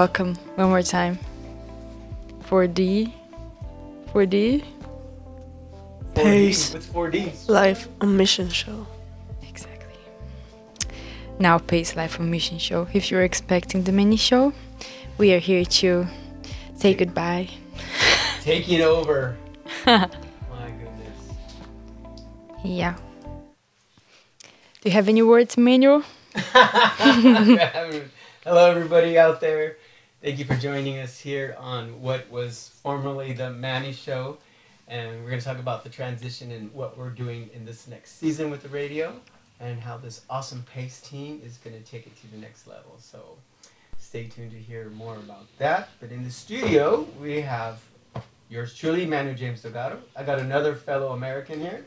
[0.00, 1.18] Welcome one more time.
[2.48, 3.12] 4D.
[4.14, 4.64] 4D.
[6.14, 6.16] 4D.
[6.16, 6.72] Peace.
[6.72, 7.48] What's 4D?
[7.50, 8.86] Life on Mission Show.
[9.46, 10.00] Exactly.
[11.38, 12.88] Now, Pais Life on Mission Show.
[12.94, 14.54] If you're expecting the mini show,
[15.18, 16.06] we are here to
[16.76, 17.50] say goodbye.
[18.40, 19.36] Taking over.
[19.86, 21.18] My goodness.
[22.64, 22.94] Yeah.
[24.80, 26.04] Do you have any words, Manuel?
[28.42, 29.76] Hello, everybody out there.
[30.22, 34.36] Thank you for joining us here on what was formerly the Mannie Show.
[34.86, 38.18] And we're going to talk about the transition and what we're doing in this next
[38.18, 39.18] season with the radio
[39.60, 42.96] and how this awesome PAIS team is going to take it to the next level.
[42.98, 43.38] So
[43.96, 45.88] stay tuned to hear more about that.
[46.00, 47.80] But in the studio, we have
[48.50, 50.00] yours truly, Manu James Delgado.
[50.14, 51.82] I got another fellow American here.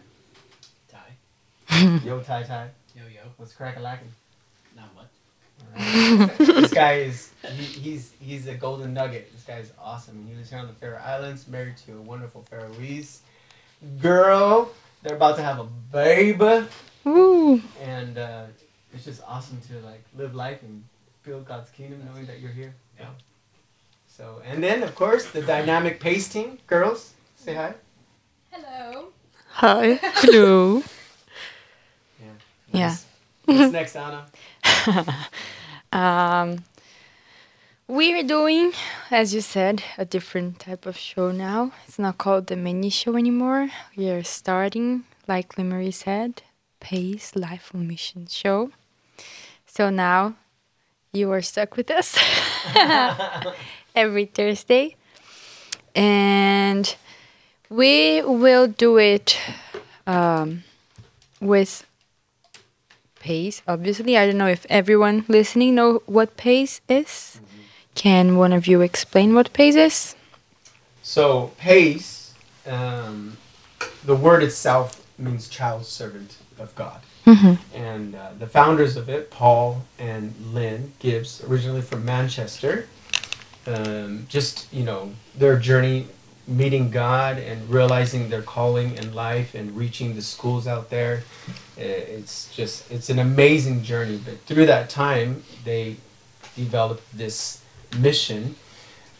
[0.89, 1.99] Ty.
[2.03, 2.69] Yo, Ty Ty.
[2.95, 3.21] Yo yo.
[3.37, 4.11] What's crack a lacking?
[4.75, 5.12] Not much.
[6.37, 9.31] This guy is he, he's he's a golden nugget.
[9.33, 10.25] This guy is awesome.
[10.27, 13.21] He lives here on the Faroe Islands, married to a wonderful Faroese
[14.01, 14.71] girl.
[15.01, 16.65] They're about to have a baby,
[17.03, 17.61] Woo!
[17.81, 18.45] and uh,
[18.93, 20.83] it's just awesome to like live life and
[21.23, 22.73] build God's kingdom, knowing that you're here.
[22.99, 23.07] Yeah.
[24.07, 27.73] So, and then of course the dynamic Pais team, girls, say hi.
[28.51, 29.07] Hello.
[29.49, 29.99] Hi.
[30.01, 30.83] Hello.
[32.21, 32.27] Yeah.
[32.87, 33.05] Nice.
[33.45, 34.25] What's next, Anna?
[35.91, 36.63] um,
[37.87, 38.71] we are doing,
[39.11, 41.73] as you said, a different type of show now.
[41.87, 43.69] It's not called the mini show anymore.
[43.97, 46.41] We are starting, like Marie said,
[46.79, 48.71] Pais Life on Mission show.
[49.65, 50.35] So now
[51.11, 52.17] you are stuck with us
[53.95, 54.95] every Thursday.
[55.93, 56.95] And
[57.69, 59.37] we will do it
[60.07, 60.63] um,
[61.41, 61.85] with
[63.23, 67.39] Pais obviously i don't know if everyone listening know what Pais is
[67.95, 70.15] can one of you explain what Pais is
[71.01, 72.33] So Pais,
[72.65, 73.37] um,
[74.05, 76.99] the word itself means child servant of God.
[77.25, 77.55] mm-hmm.
[77.75, 82.87] and uh, the founders of it, Paul and Lynn Gibbs, originally from Manchester,
[83.67, 86.07] um, just you know their journey
[86.47, 91.23] meeting God and realizing their calling in life and reaching the schools out there.
[91.77, 91.81] Uh,
[92.17, 94.19] It's just it's an amazing journey.
[94.23, 95.97] But through that time, they
[96.55, 97.61] developed this
[97.97, 98.55] mission.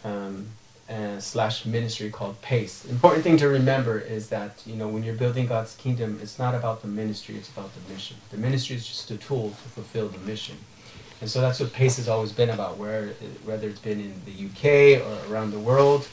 [0.04, 0.48] Um,
[0.88, 2.84] uh, slash ministry called Pais.
[2.90, 6.54] Important thing to remember is that you know when you're building God's kingdom, it's not
[6.54, 8.16] about the ministry; it's about the mission.
[8.30, 10.56] The ministry is just a tool to fulfill the mission,
[11.22, 12.76] and so that's what Pais has always been about.
[12.76, 13.08] Where
[13.44, 16.06] whether it's been in the UK or around the world,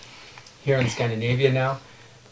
[0.64, 1.80] here in Scandinavia now,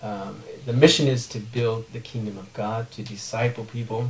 [0.01, 4.09] um, the mission is to build the kingdom of God, to disciple people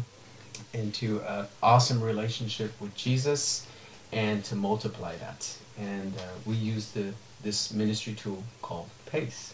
[0.74, 3.66] into an awesome relationship with Jesus,
[4.12, 5.56] and to multiply that.
[5.80, 9.54] And uh, we use the this ministry tool called Pais.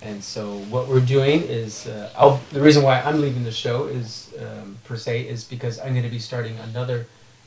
[0.00, 4.32] And so what we're doing is, uh, the reason why I'm leaving the show is,
[4.38, 7.06] um, per se, is because I'm going to be starting another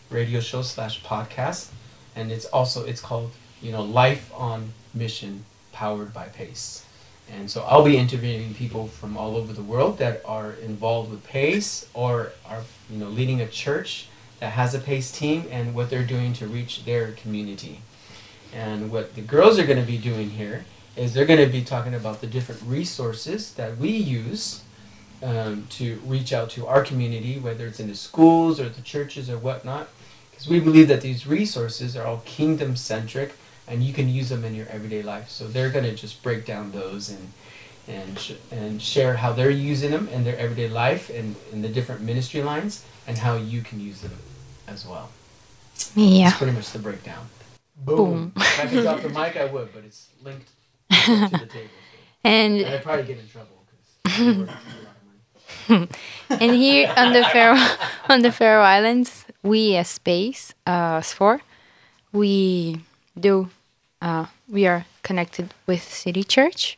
[0.09, 1.69] radio show slash podcast,
[2.15, 5.45] and it's also it's called you know Life on Mission,
[5.81, 6.85] powered by Pais.
[7.27, 11.23] And so I'll be interviewing people from all over the world that are involved with
[11.23, 14.07] Pais or are you know leading a church
[14.39, 17.79] that has a Pais team and what they're doing to reach their community.
[18.53, 20.65] And what the girls are going to be doing here
[20.95, 24.61] is they're going to be talking about the different resources that we use
[25.23, 29.31] um, to reach out to our community, whether it's in the schools or the churches
[29.31, 29.87] or whatnot.
[30.29, 33.33] Because we believe that these resources are all kingdom centric
[33.71, 35.29] and you can use them in your everyday life.
[35.29, 37.31] So they're going to just break down those and
[37.87, 41.69] and sh- and share how they're using them in their everyday life and in the
[41.69, 44.17] different ministry lines and how you can use them
[44.67, 45.09] as well.
[45.95, 47.25] yeah That's pretty much the breakdown.
[47.77, 47.95] Boom.
[47.95, 48.33] Boom.
[48.35, 50.49] if I could drop the mic, I would, but it's linked
[50.91, 51.69] to the table.
[51.91, 51.97] So.
[52.23, 54.49] and And I'd probably get in trouble because
[56.29, 57.57] and here on the Faroe
[58.09, 61.41] on the Faroe Islands we as space uh SFOR
[62.11, 62.81] we
[63.19, 63.49] do
[64.01, 66.77] uh we are connected with City Church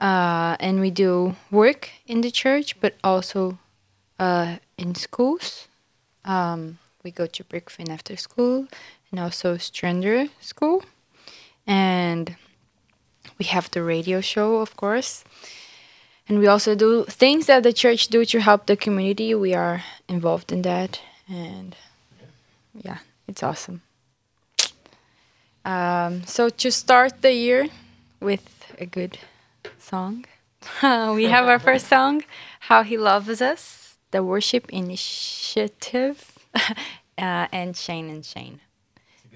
[0.00, 3.58] uh and we do work in the church but also
[4.18, 5.68] uh in schools.
[6.24, 8.66] Um we go to Brickfin after school
[9.10, 10.82] and also Strander School.
[11.66, 12.36] And
[13.38, 15.24] we have the radio show of course.
[16.28, 19.34] And we also do things that the church do to help the community.
[19.34, 21.00] We are involved in that.
[21.28, 21.76] And
[22.82, 22.98] yeah
[23.28, 23.83] it's awesome
[25.64, 27.68] um, so to start the year
[28.20, 28.44] with
[28.78, 29.18] a good
[29.78, 30.26] song,
[30.82, 32.22] we have our first song,
[32.68, 38.60] "How He Loves Us," the Worship Initiative, uh, and Shane and Shane.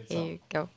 [0.09, 0.69] Here you go.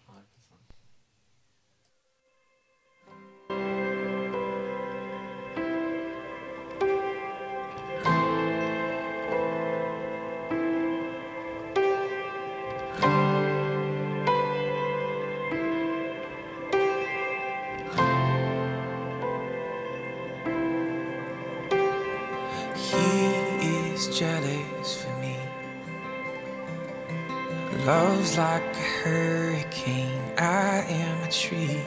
[27.79, 31.81] Love's like a hurricane, I am a tree,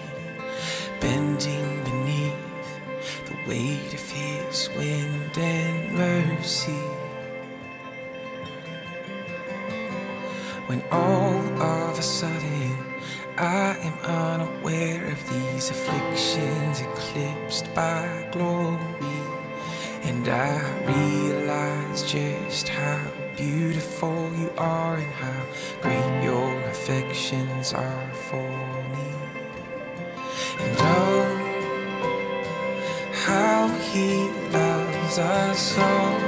[0.98, 2.34] bending beneath
[3.26, 6.72] the weight of his wind and mercy.
[10.66, 12.76] When all of a sudden
[13.36, 18.78] I am unaware of these afflictions eclipsed by glory,
[20.02, 23.00] and I realize just how
[23.36, 25.46] beautiful you are and how
[25.80, 28.48] great your affections are for
[28.92, 29.10] me.
[30.58, 31.24] And oh,
[33.12, 36.20] how he loves us all.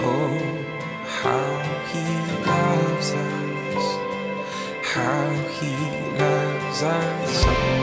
[0.00, 0.38] Oh,
[1.06, 1.48] how
[1.90, 2.06] he
[2.46, 3.84] loves us.
[4.82, 5.74] How he
[6.18, 7.77] loves us all.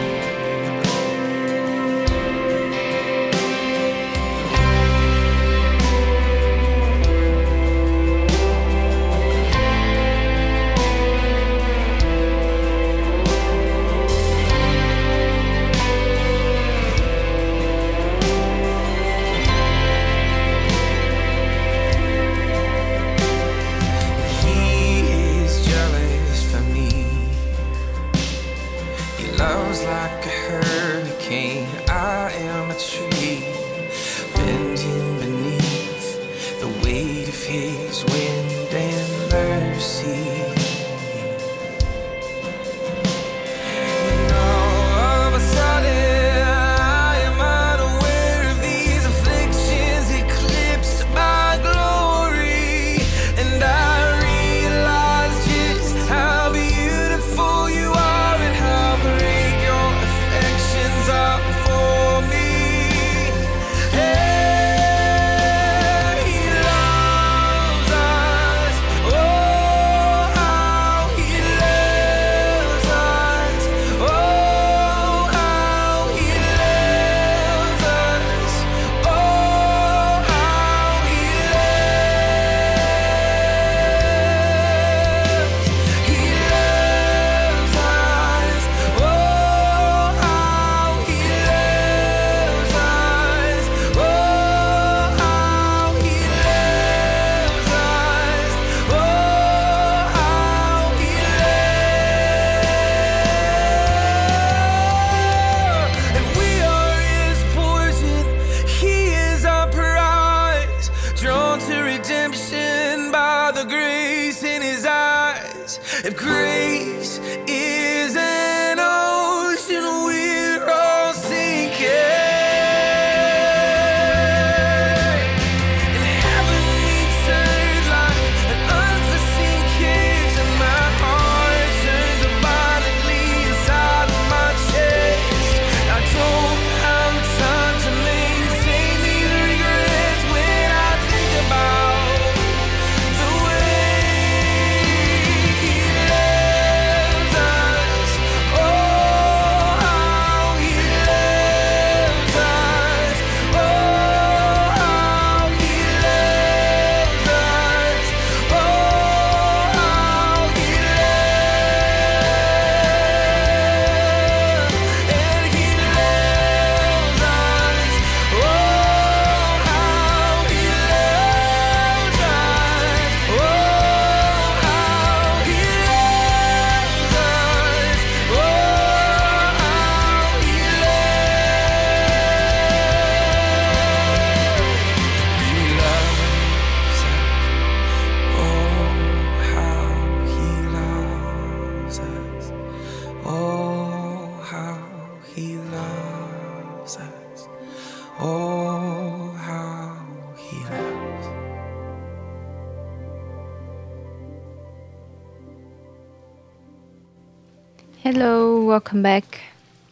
[208.18, 209.42] Hello, welcome back.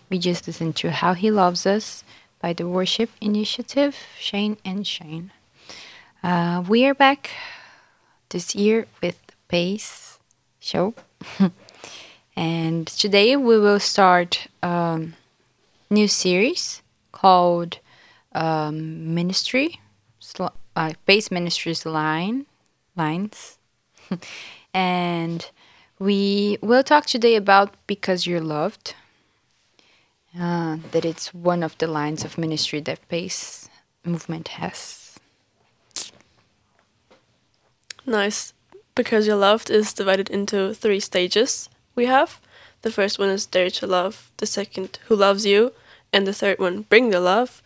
[0.10, 2.06] We just listened to How He Loves Us
[2.40, 5.34] by the Worship Initiative, Shane and Shane.
[6.24, 7.32] Uh, we are back
[8.30, 10.20] this year with the Pais
[10.62, 10.94] Show.
[12.38, 15.02] and today we will start a
[15.90, 17.80] new series called
[18.32, 19.82] um, Ministry,
[20.40, 22.46] uh, Pais Ministries Line,
[22.96, 23.58] Lines.
[24.74, 25.50] and
[26.04, 28.94] we will talk today about Because You're Loved.
[30.38, 33.70] Uh, that it's one of the lines of ministry that Pais
[34.04, 35.18] movement has.
[38.06, 38.54] Nice.
[38.96, 42.42] Because You're Loved is divided into three stages we have.
[42.82, 45.72] The first one is Dare to Love, the second, Who Loves You,
[46.12, 47.64] and the third one, Bring the Love.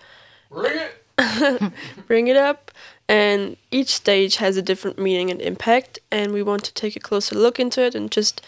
[0.51, 1.73] Bring it.
[2.07, 2.69] Bring it up.
[3.09, 6.99] And each stage has a different meaning and impact, and we want to take a
[6.99, 8.45] closer look into it and just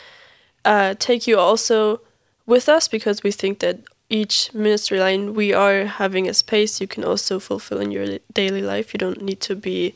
[0.65, 2.01] uh, take you also
[2.45, 6.87] with us because we think that each ministry line we are having a space you
[6.87, 8.93] can also fulfill in your daily life.
[8.93, 9.95] You don't need to be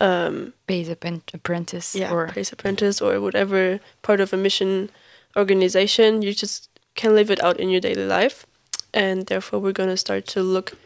[0.00, 4.90] Pais appen- apprentice yeah, or base apprentice or whatever part of a mission
[5.36, 6.20] organization.
[6.20, 8.44] You just can live it out in your daily life,
[8.92, 10.76] and therefore we're gonna start to look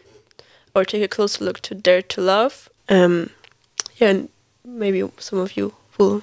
[0.75, 2.69] or take a closer look to dare to love.
[2.89, 3.31] Um,
[3.97, 4.29] yeah, and
[4.65, 6.23] maybe some of you will.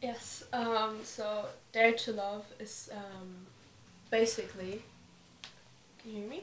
[0.00, 0.44] Yes.
[0.52, 3.46] Um, so Dare to Love is um,
[4.10, 4.82] basically.
[6.02, 6.42] Can you hear me?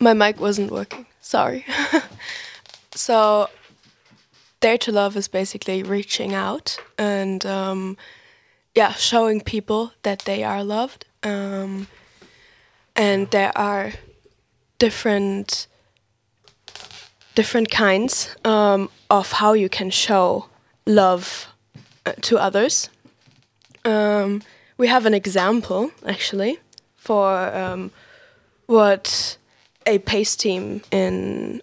[0.00, 1.06] My mic wasn't working.
[1.20, 1.64] Sorry.
[2.94, 3.48] so
[4.60, 7.96] Dare to Love is basically reaching out and um,
[8.74, 11.04] yeah, showing people that they are loved.
[11.22, 11.86] Um,
[12.96, 13.92] and there are
[14.78, 15.66] different
[17.34, 20.46] different kinds um, of how you can show
[20.86, 21.48] love
[22.06, 22.88] uh, to others.
[23.84, 24.42] Um,
[24.78, 26.58] we have an example actually
[26.96, 27.90] for um,
[28.66, 29.36] what
[29.86, 31.60] a Pais team in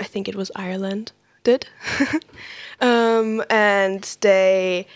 [0.00, 1.12] I think it was Ireland
[1.44, 1.68] did,
[2.80, 4.86] um, and they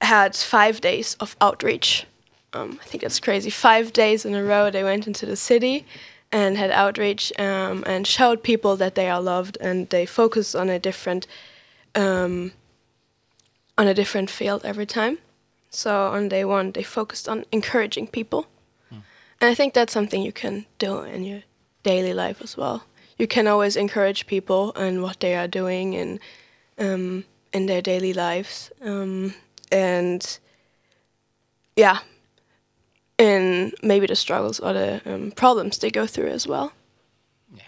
[0.00, 2.06] had five days of outreach.
[2.54, 3.50] Um, I think that's crazy.
[3.50, 5.84] Five days in a row, they went into the city
[6.30, 10.68] and had outreach um, and showed people that they are loved, and they focus on
[10.68, 11.26] a different
[11.94, 12.52] um,
[13.76, 15.18] on a different field every time.
[15.70, 18.46] So on day one, they focused on encouraging people,
[19.40, 21.42] and I think that's something you can do in your
[21.82, 22.84] daily life as well.
[23.18, 26.20] You can always encourage people and what they are doing in
[26.78, 29.34] um, in their daily lives, um,
[29.72, 30.38] and
[31.76, 31.98] yeah,
[33.18, 36.72] in maybe the struggles or the um, problems they go through as well.
[37.52, 37.62] Yeah.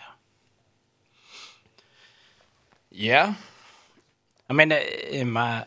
[2.91, 3.35] Yeah.
[4.49, 4.77] I mean, uh,
[5.11, 5.67] in my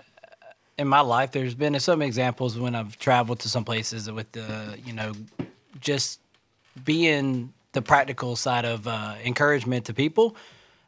[0.78, 4.78] in my life, there's been some examples when I've traveled to some places with the,
[4.84, 5.14] you know,
[5.80, 6.20] just
[6.84, 10.36] being the practical side of uh, encouragement to people.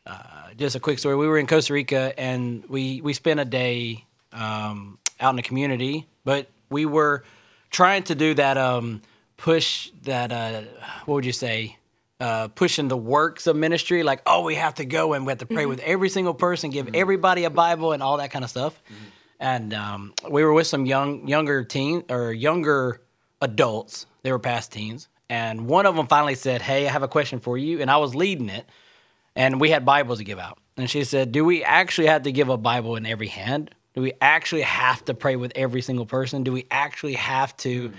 [0.05, 3.45] Uh, just a quick story: we were in Costa Rica and we we spent a
[3.45, 7.23] day um, out in the community, but we were
[7.75, 9.01] trying to do that um,
[9.35, 10.61] push that uh,
[11.05, 11.77] what would you say?
[12.17, 15.39] Uh, pushing the works of ministry like oh we have to go and we have
[15.39, 18.49] to pray with every single person give everybody a bible and all that kind of
[18.49, 18.81] stuff
[19.37, 23.01] and um, we were with some young younger teen or younger
[23.41, 24.05] adults.
[24.23, 25.09] They were past teens.
[25.29, 27.81] And one of them finally said hey i have a question for you.
[27.81, 28.65] And i was leading it.
[29.35, 30.57] And we had Bibles to give out.
[30.77, 33.75] And she said, "Do we actually have to give a Bible in every hand?
[33.95, 36.43] Do we actually have to pray with every single person?
[36.43, 37.91] Do we actually have to?"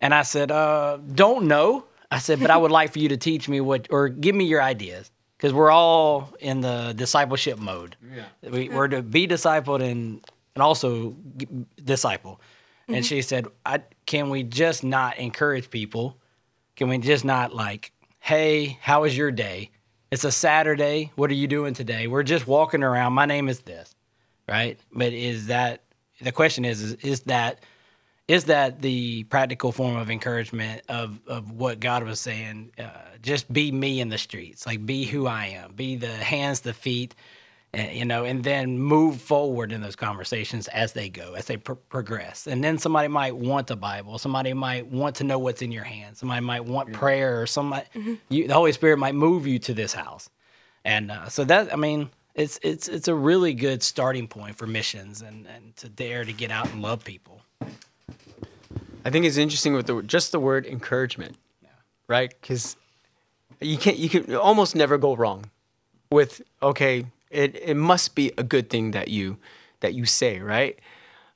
[0.00, 3.16] And I said, uh, "Don't know." I said, "But I would like for you to
[3.16, 7.96] teach me what, or give me your ideas, because we're all in the discipleship mode.
[8.14, 8.50] Yeah.
[8.50, 11.48] We, we're to be discipled and and also g-
[11.82, 12.40] disciple."
[12.86, 16.18] And she said, I, "Can we just not encourage people?
[16.76, 19.70] Can we just not like, hey, how was your day?
[20.10, 21.12] It's a Saturday.
[21.16, 22.06] What are you doing today?
[22.08, 23.14] We're just walking around.
[23.14, 23.93] My name is this,
[24.48, 24.78] right?
[24.92, 25.82] But is that
[26.20, 27.60] the question is is, is that
[28.26, 32.72] is that the practical form of encouragement of of what God was saying?
[32.78, 32.88] Uh,
[33.22, 36.74] just be me in the streets, like be who I am, be the hands, the
[36.74, 37.14] feet,
[37.72, 41.56] and, you know, and then move forward in those conversations as they go, as they
[41.56, 42.46] pr- progress.
[42.46, 45.84] And then somebody might want a Bible, somebody might want to know what's in your
[45.84, 47.86] hand, somebody might want prayer, or somebody,
[48.28, 50.30] you, the Holy Spirit might move you to this house.
[50.84, 54.66] And uh, so that, I mean, it's it's it's a really good starting point for
[54.66, 57.42] missions and, and to dare to get out and love people.
[59.04, 61.36] I think it's interesting with the just the word encouragement,
[62.08, 62.34] right?
[62.40, 62.76] Because
[63.60, 65.50] you can't you can almost never go wrong
[66.10, 67.06] with okay.
[67.30, 69.38] It it must be a good thing that you
[69.80, 70.78] that you say, right?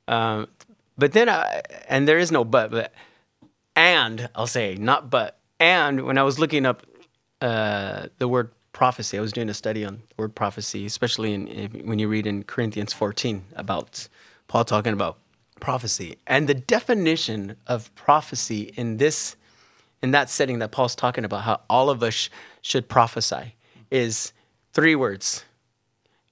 [0.06, 0.48] Um,
[0.96, 2.92] but then I and there is no but, but
[3.76, 6.84] and I'll say not but and when I was looking up
[7.40, 9.18] uh, the word prophecy.
[9.18, 12.28] I was doing a study on the word prophecy, especially in, in when you read
[12.28, 14.06] in Corinthians 14 about
[14.46, 15.18] Paul talking about
[15.58, 19.34] prophecy and the definition of prophecy in this
[20.00, 22.30] in that setting that Paul's talking about how all of us
[22.62, 23.56] should prophesy
[23.90, 24.32] is
[24.72, 25.44] three words.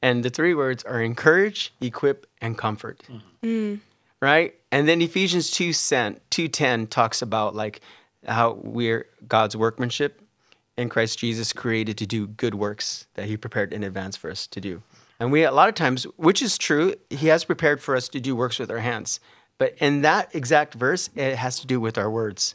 [0.00, 3.02] And the three words are encourage, equip, and comfort.
[3.42, 3.80] Mm-hmm.
[4.22, 4.54] Right?
[4.70, 7.80] And then Ephesians 2 2:10 talks about like
[8.24, 10.22] how we're God's workmanship
[10.76, 14.47] in Christ Jesus created to do good works that he prepared in advance for us
[14.49, 14.83] to do.
[15.18, 18.21] And we a lot of times, which is true, he has prepared for us to
[18.21, 19.21] do works with our hands.
[19.59, 22.54] But in that exact verse, it has to do with our words.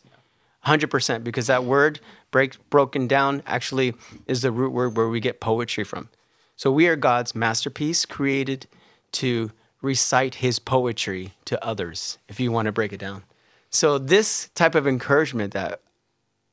[0.66, 2.00] 100% because that word
[2.30, 3.96] break broken down actually
[4.28, 6.10] is the root word where we get poetry from.
[6.56, 8.68] So we are God's masterpiece created
[9.13, 9.51] to
[9.82, 13.24] recite his poetry to others if you want to break it down.
[13.72, 15.82] So this type of encouragement that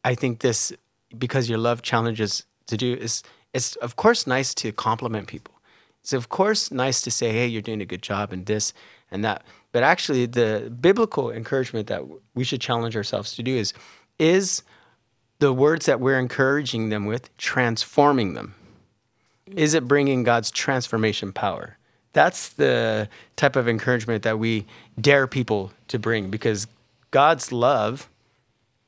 [0.02, 0.72] I think this
[1.16, 3.22] because your love challenges to do is
[3.54, 5.54] it's of course nice to compliment people.
[6.02, 8.72] It's of course nice to say, "Hey, you're doing a good job," and this
[9.10, 9.44] and that.
[9.72, 12.02] But actually, the biblical encouragement that
[12.34, 13.72] we should challenge ourselves to do is
[14.18, 14.62] is
[15.38, 18.54] the words that we're encouraging them with transforming them.
[19.46, 21.78] Is it bringing God's transformation power?
[22.12, 24.66] That's the type of encouragement that we
[25.00, 26.66] dare people to bring because
[27.10, 28.08] God's love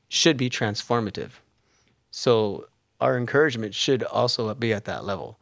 [0.09, 1.31] should be transformative.
[2.11, 2.67] So
[3.01, 5.39] our encouragement should also be at that level.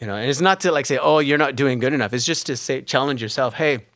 [0.00, 2.24] You know, and it's not to like say, "Oh, you're not doing good enough." It's
[2.24, 3.86] just to say challenge yourself, "Hey,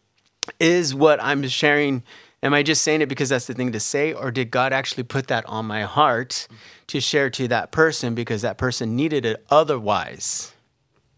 [0.60, 2.02] is what I'm sharing
[2.42, 5.02] am I just saying it because that's the thing to say or did God actually
[5.02, 6.46] put that on my heart
[6.86, 10.52] to share to that person because that person needed it otherwise?"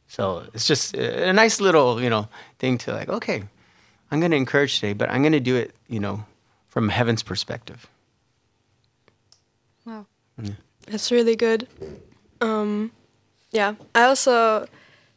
[0.09, 2.29] So, it's just a nice little, you know,
[2.59, 3.45] thing to like, okay,
[4.11, 6.25] I'm going to encourage today, but I'm going to do it, you know,
[6.69, 7.87] from heaven's perspective.
[9.87, 10.07] Wow.
[10.87, 11.69] That's really good.
[12.41, 12.93] Um,
[13.51, 14.67] yeah, I also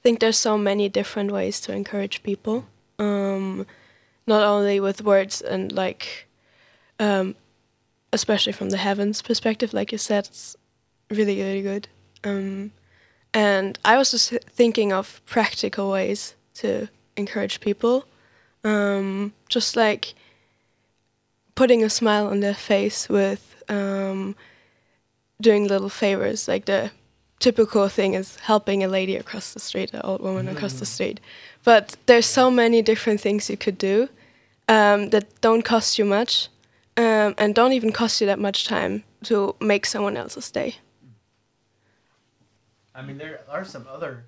[0.02, 2.66] think there's so many different ways to encourage people.
[3.00, 3.66] Um,
[4.28, 6.28] not only with words and like,
[7.00, 7.36] um,
[8.12, 10.56] especially from the heavens perspective, like you said, it's
[11.10, 11.88] really really good.
[12.24, 12.72] Um,
[13.34, 18.06] and I was just thinking of practical ways to encourage people,
[18.64, 20.14] um, just like
[21.56, 24.36] putting a smile on their face with um,
[25.44, 26.48] doing little favors.
[26.48, 26.92] Like the
[27.40, 31.20] typical thing is helping a lady across the street, an old woman across the street.
[31.64, 34.10] But there's so many different things you could do
[34.68, 36.50] um, that don't cost you much
[36.98, 40.76] um, and don't even cost you that much time to make someone else's day.
[42.96, 44.26] I mean, there are some other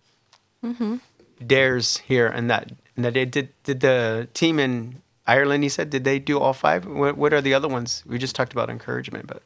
[1.45, 3.49] dares here, and that and that they did.
[3.63, 5.63] Did the team in Ireland?
[5.63, 6.85] You said did they do all five?
[6.85, 8.03] What What are the other ones?
[8.07, 9.43] We just talked about encouragement, but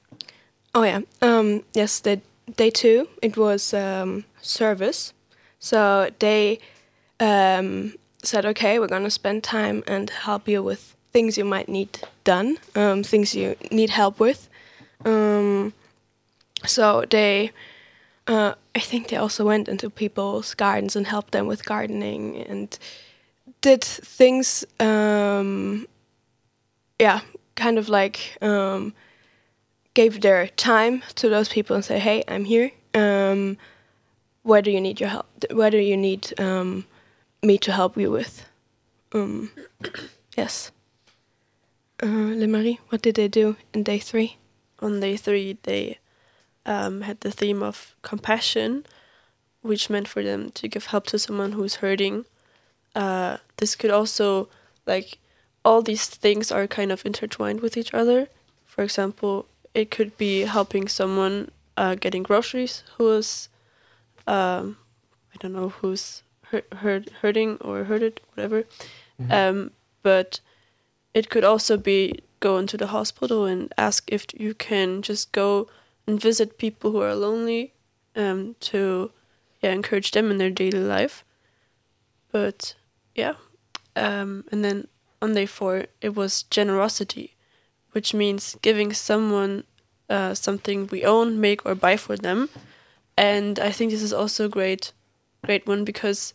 [0.76, 1.02] Oh yeah.
[1.22, 2.22] Um, yes, the
[2.56, 5.14] day two it was um, service.
[5.60, 6.60] So they
[7.20, 12.00] um, said, okay, we're gonna spend time and help you with things you might need
[12.24, 14.48] done, um, things you need help with.
[15.06, 15.74] Um,
[16.66, 17.52] so they,
[18.28, 22.78] uh, I think they also went into people's gardens and helped them with gardening and
[23.62, 24.66] did things.
[24.80, 25.88] Um,
[27.00, 27.22] yeah,
[27.56, 28.38] kind of like.
[30.00, 32.72] Gave their time to those people and say, "Hey, I'm here.
[32.94, 33.58] Um,
[34.64, 35.28] do you need your help?
[35.52, 36.86] Where do you need um,
[37.44, 38.46] me to help you with?"
[39.12, 39.52] Um,
[40.38, 40.72] yes.
[42.02, 44.40] Uh, Le Marie, what did they do in day three?
[44.82, 46.00] on day three they
[46.66, 48.86] um, had the theme of compassion
[49.62, 52.26] which meant for them to give help to someone who's hurting
[52.96, 54.50] uh, this could also
[54.86, 55.20] like
[55.64, 58.28] all these things are kind of intertwined with each other
[58.66, 59.46] for example
[59.80, 63.50] it could be helping someone uh, getting groceries who is
[64.28, 64.78] um,
[65.34, 68.65] i don't know who's hurt, hurt, hurting or hurted whatever.
[69.30, 70.39] Um, but
[71.13, 75.68] it could also be go into the hospital and ask if you can just go
[76.08, 77.74] and visit people who are lonely
[78.15, 79.12] um, to
[79.62, 81.26] yeah encourage them in their daily life.
[82.32, 82.76] But
[83.15, 83.36] yeah
[83.96, 84.88] um, and then
[85.22, 87.36] on day four it was generosity
[87.91, 89.63] which means giving someone
[90.10, 92.49] uh, something we own make or buy for them
[93.17, 94.91] and i think this is also a great
[95.45, 96.34] great one because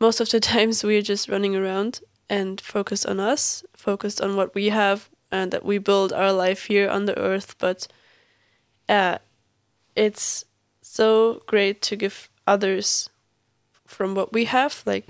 [0.00, 4.52] most of the times we're just running around and focused on us, focused on what
[4.54, 7.54] we have, and that we build our life here on the earth.
[7.58, 7.86] But
[8.88, 9.18] uh,
[9.94, 10.44] it's
[10.82, 13.08] so great to give others
[13.86, 15.04] from what we have, like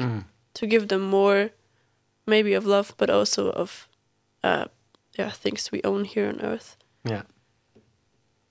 [0.54, 1.50] to give them more,
[2.26, 3.88] maybe of love, but also of
[4.44, 4.66] uh,
[5.18, 6.76] yeah things we own here on earth.
[7.04, 7.22] yeah.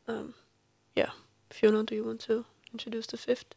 [0.08, 0.34] Um,
[0.96, 1.10] yeah,
[1.50, 3.56] Fiona, do you want to introduce the fifth.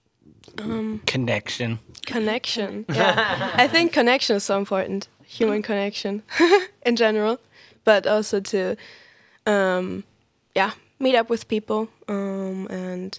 [0.59, 1.79] Um, Connection.
[2.07, 2.85] connection.
[2.95, 5.09] Yeah, I think connection is so important.
[5.27, 6.23] Human connection
[6.87, 7.39] in general,
[7.85, 8.77] but also to,
[9.47, 10.05] um,
[10.55, 13.19] yeah, meet up with people um, and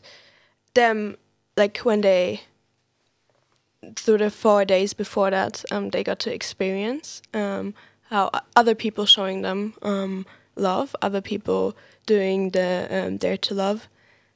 [0.73, 1.17] them
[1.55, 2.41] like when they
[3.95, 7.73] through the four days before that um, they got to experience um,
[8.09, 13.87] how other people showing them um, love, other people doing the um, dare to love,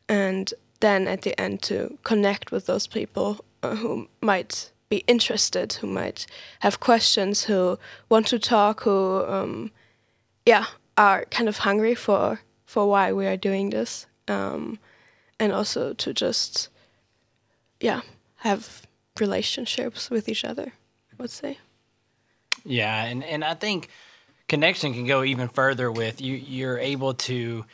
[0.08, 5.74] and then at the end to connect with those people uh, who might be interested,
[5.74, 6.28] who might
[6.60, 9.72] have questions, who want to talk, who um,
[10.46, 14.78] yeah are kind of hungry for for why we are doing this, um,
[15.40, 16.70] and also to just
[17.80, 18.02] yeah
[18.36, 18.86] have
[19.20, 20.74] relationships with each other.
[21.12, 21.58] I would say.
[22.64, 23.90] Yeah, and and I think
[24.48, 26.36] connection can go even further with you.
[26.36, 27.66] You're able to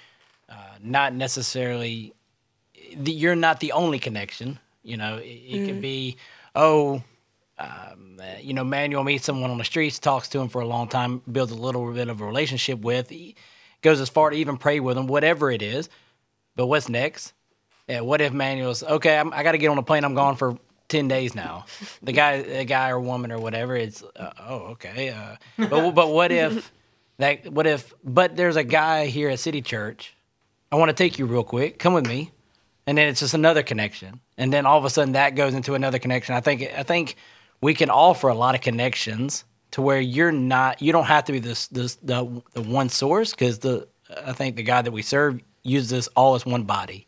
[0.49, 2.13] uh, not necessarily.
[2.95, 4.59] The, you're not the only connection.
[4.83, 6.17] You know, it, it can be
[6.55, 7.03] oh.
[7.61, 10.87] Um, you know, Manuel meets someone on the streets, talks to him for a long
[10.87, 13.35] time, builds a little bit of a relationship with, he
[13.81, 15.89] goes as far to even pray with him, whatever it is.
[16.55, 17.33] But what's next?
[17.87, 19.17] Yeah, what if Manuel's okay?
[19.17, 20.03] I'm, I got to get on a plane.
[20.03, 20.57] I'm gone for
[20.89, 21.65] ten days now.
[22.01, 23.75] The guy, the guy or woman or whatever.
[23.75, 25.09] It's uh, oh okay.
[25.09, 25.35] Uh,
[25.69, 26.71] but but what if
[27.17, 27.51] that?
[27.51, 27.93] What if?
[28.03, 30.15] But there's a guy here at City Church.
[30.71, 31.79] I want to take you real quick.
[31.79, 32.31] Come with me,
[32.85, 35.75] and then it's just another connection, and then all of a sudden that goes into
[35.75, 36.35] another connection.
[36.35, 37.15] I think I think
[37.61, 40.81] we can offer a lot of connections to where you're not.
[40.81, 43.87] You don't have to be this this the the one source because the
[44.25, 47.05] I think the God that we serve uses all as one body.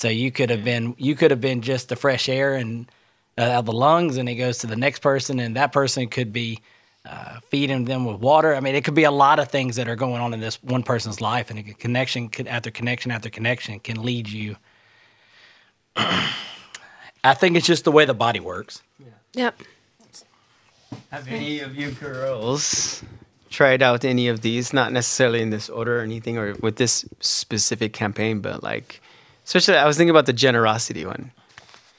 [0.00, 2.90] So you could have been you could have been just the fresh air and
[3.36, 6.32] uh, of the lungs, and it goes to the next person, and that person could
[6.32, 6.62] be
[7.04, 8.54] uh, feeding them with water.
[8.54, 10.56] I mean, it could be a lot of things that are going on in this
[10.62, 14.56] one person's life, and a connection could, after connection after connection can lead you.
[15.96, 18.80] I think it's just the way the body works.
[19.34, 19.50] Yeah.
[21.10, 23.02] Have any of you girls
[23.50, 24.72] tried out any of these?
[24.72, 29.02] Not necessarily in this order or anything, or with this specific campaign, but like,
[29.50, 31.32] especially I was thinking about the generosity one,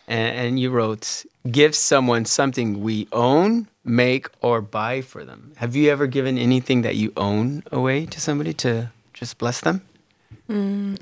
[0.07, 5.75] and, and you wrote, "Give someone something we own, make, or buy for them." Have
[5.75, 9.81] you ever given anything that you own away to somebody to just bless them?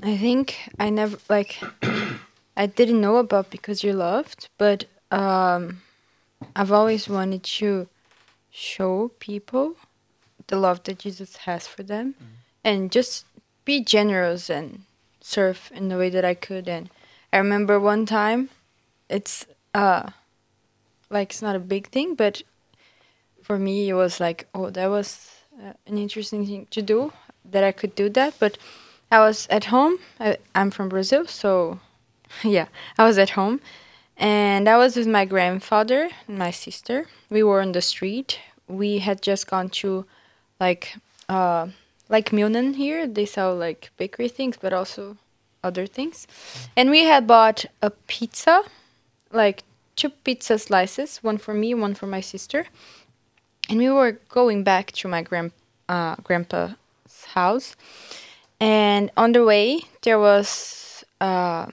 [0.02, 1.62] I think I never like
[2.56, 5.82] I didn't know about because you loved, but um,
[6.56, 7.86] I've always wanted to
[8.50, 9.76] show people
[10.48, 12.14] the love that Jesus has for them,
[12.64, 13.24] and just
[13.64, 14.82] be generous and
[15.20, 16.68] serve in the way that I could.
[16.68, 16.90] And
[17.32, 18.50] I remember one time,
[19.08, 20.10] it's uh,
[21.10, 22.42] like it's not a big thing, but
[23.42, 25.30] for me it was like, oh, that was
[25.62, 27.12] uh, an interesting thing to do
[27.44, 28.58] that I could do that, but.
[29.12, 29.98] I was at home.
[30.20, 31.80] I, I'm from Brazil, so
[32.44, 33.60] yeah, I was at home,
[34.16, 37.08] and I was with my grandfather and my sister.
[37.28, 38.38] We were on the street.
[38.68, 40.06] We had just gone to,
[40.60, 40.96] like,
[41.28, 41.68] uh,
[42.10, 43.06] like Milnen here.
[43.06, 45.16] They sell like bakery things, but also
[45.64, 46.26] other things.
[46.76, 48.64] And we had bought a pizza,
[49.32, 49.62] like
[49.96, 52.66] two pizza slices, one for me, one for my sister.
[53.70, 55.52] And we were going back to my grand
[55.88, 56.76] uh, grandpa's
[57.34, 57.74] house
[58.60, 61.66] and on the way there was uh,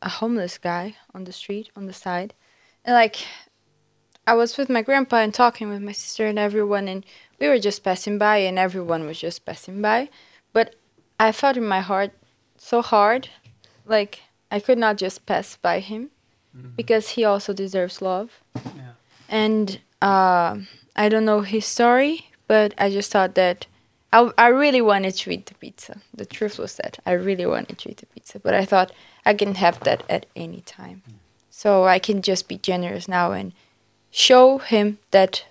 [0.00, 2.32] a homeless guy on the street on the side
[2.84, 3.16] and like
[4.26, 7.04] i was with my grandpa and talking with my sister and everyone and
[7.40, 10.08] we were just passing by and everyone was just passing by
[10.52, 10.74] but
[11.18, 12.12] i felt in my heart
[12.56, 13.28] so hard
[13.86, 16.10] like i could not just pass by him
[16.76, 18.92] because he also deserves love yeah.
[19.28, 20.56] and uh,
[20.96, 23.66] i don't know his story but i just thought that
[24.12, 26.00] I, I really wanted to eat the pizza.
[26.12, 28.92] The truth was that I really wanted to eat the pizza, but I thought
[29.24, 31.02] I can have that at any time.
[31.50, 33.52] So I can just be generous now and
[34.10, 35.44] show him that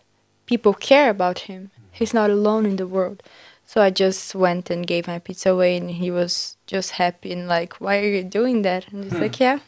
[0.45, 1.71] people care about him.
[1.91, 3.23] He's not alone in the world.
[3.65, 7.47] So I just went and gave my pizza away, and he was just happy and
[7.47, 9.59] like, "Why are you doing that?" And he's like, "Yeah,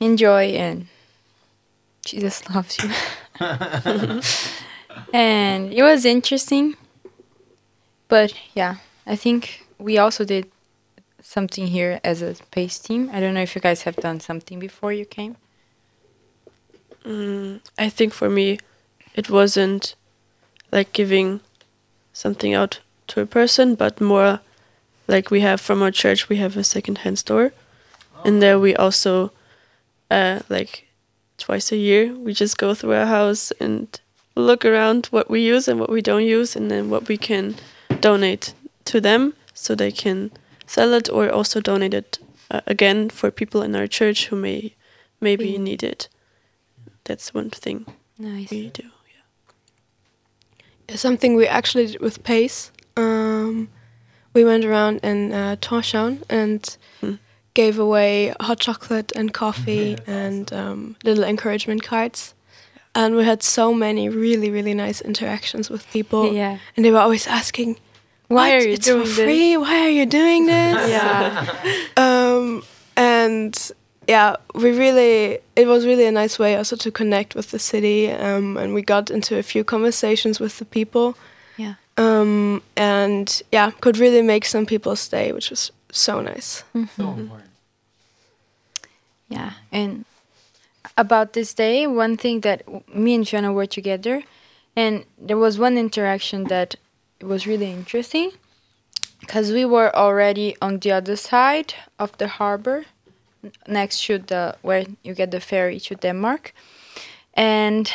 [0.00, 0.86] enjoy." And
[2.04, 2.90] Jesus loves you.
[5.12, 6.76] and it was interesting
[8.08, 10.50] but yeah, I think we also did
[11.22, 13.10] something here as a Pais team.
[13.12, 15.36] I don't know if you guys have done something before you came.
[17.04, 18.58] Mm, I think for me,
[19.14, 19.94] it wasn't
[20.72, 21.40] like giving
[22.12, 24.40] something out to a person, but more
[25.06, 27.52] like we have from our church, we have a second-hand store,
[28.24, 29.32] and there we also,
[30.10, 30.86] uh, like
[31.38, 34.00] twice a year, we just go through our house and
[34.34, 37.54] look around what we use and what we don't use, and then what we can
[38.00, 38.52] donate
[38.84, 40.30] to them so they can
[40.66, 42.18] sell it or also donate it
[42.50, 44.74] uh, again for people in our church who may
[45.20, 45.60] maybe Mm.
[45.60, 46.08] need it.
[47.04, 47.86] That's one thing
[48.18, 48.50] Nice.
[48.50, 48.84] we do.
[50.94, 52.70] Something we actually did with Pais.
[52.96, 53.68] Um,
[54.32, 57.14] we went around in uh, Torshavn and Hmm.
[57.54, 62.34] gave away hot chocolate and coffee and um, little encouragement cards.
[62.94, 66.32] And we had so many really, really nice interactions with people.
[66.32, 66.58] Yeah.
[66.76, 67.76] And they were always asking,
[68.28, 68.52] Why "What?
[68.54, 70.88] are you it's doing for this?" Why are you doing this?
[70.90, 71.46] Yeah.
[71.96, 72.62] um,
[72.96, 73.54] and
[74.08, 78.10] yeah, we really it was really a nice way also to connect with the city,
[78.10, 81.14] um, and we got into a few conversations with the people,
[81.56, 81.74] Yeah.
[81.96, 86.64] um, and yeah, could really make some people stay, which was so nice.
[86.96, 87.50] So important.
[89.28, 90.04] Yeah, and
[90.96, 92.62] about this day, one thing that
[92.94, 94.22] me and Fiona were together,
[94.74, 96.76] and there was one interaction that
[97.20, 98.30] was really interesting,
[99.20, 102.86] because we were already on the other side of the harbor, n-
[103.66, 106.54] next to the where you get the ferry to Denmark,
[107.34, 107.90] and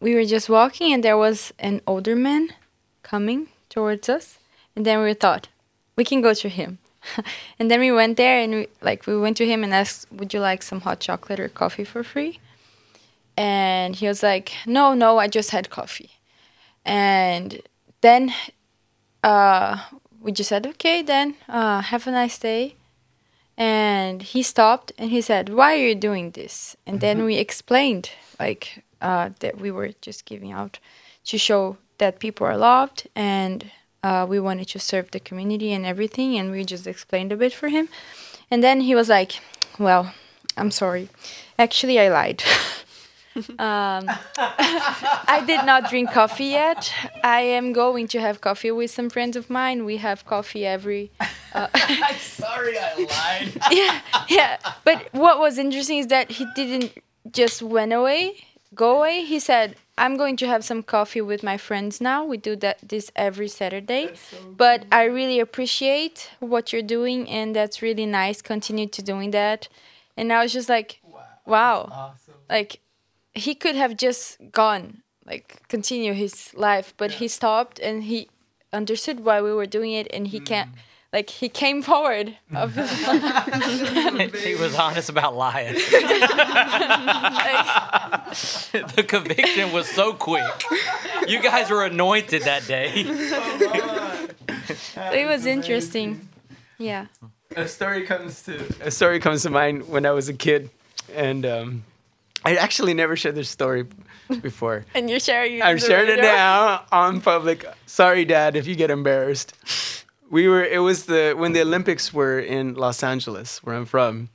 [0.00, 2.54] we were just walking, and there was an older man
[3.02, 4.38] coming towards us,
[4.74, 5.48] and then we thought
[5.96, 6.78] we can go to him.
[7.58, 10.34] and then we went there and we, like we went to him and asked would
[10.34, 12.38] you like some hot chocolate or coffee for free?
[13.36, 16.10] And he was like no no i just had coffee.
[16.84, 17.62] And
[18.00, 18.34] then
[19.22, 19.78] uh,
[20.20, 22.76] we just said okay then uh, have a nice day
[23.60, 26.76] and he stopped and he said why are you doing this?
[26.86, 30.78] And then we explained like uh, that we were just giving out
[31.26, 33.70] to show that people are loved and
[34.02, 36.38] uh, we wanted to serve the community and everything.
[36.38, 37.90] And we just explained a bit for him.
[38.50, 39.40] And then he was like
[39.78, 40.14] well
[40.56, 41.10] i'm sorry.
[41.58, 42.42] Actually i lied
[43.36, 43.46] um,
[44.38, 49.36] i did not drink coffee yet i am going to have coffee with some friends
[49.36, 51.10] of mine we have coffee every
[51.54, 53.60] I'm Sorry, I lied.
[53.72, 54.58] yeah, yeah.
[54.84, 56.92] But what was interesting is that he didn't
[57.32, 58.36] just went away,
[58.72, 59.24] go away.
[59.24, 62.24] He said, "I'm going to have some coffee with my friends now.
[62.24, 64.14] We do that this every Saturday,
[64.56, 68.40] but I really appreciate what you're doing, and that's really nice.
[68.42, 69.68] Continue to doing that."
[70.16, 71.00] And I was just like,
[71.46, 72.34] "Wow, Awesome.
[72.48, 72.78] like
[73.34, 78.28] he could have just gone, like continue his life, but he stopped and he
[78.72, 80.70] understood why we were doing it, and he can't."
[81.12, 82.88] Like he came forward of his
[84.44, 85.74] he was honest about lying.
[85.74, 85.90] like,
[88.94, 90.44] the conviction was so quick.
[91.26, 92.92] You guys were anointed that day.
[95.12, 96.28] it was interesting.
[96.78, 97.06] Yeah.
[97.56, 100.70] a story comes to a story comes to mind when I was a kid,
[101.14, 101.82] and um,
[102.44, 103.86] I actually never shared this story
[104.40, 104.84] before.
[104.94, 105.64] And you're sharing it.
[105.64, 107.64] I'm sharing it now on public.
[107.86, 109.54] Sorry, Dad, if you get embarrassed.
[110.30, 110.64] We were.
[110.64, 114.28] It was the when the Olympics were in Los Angeles, where I'm from,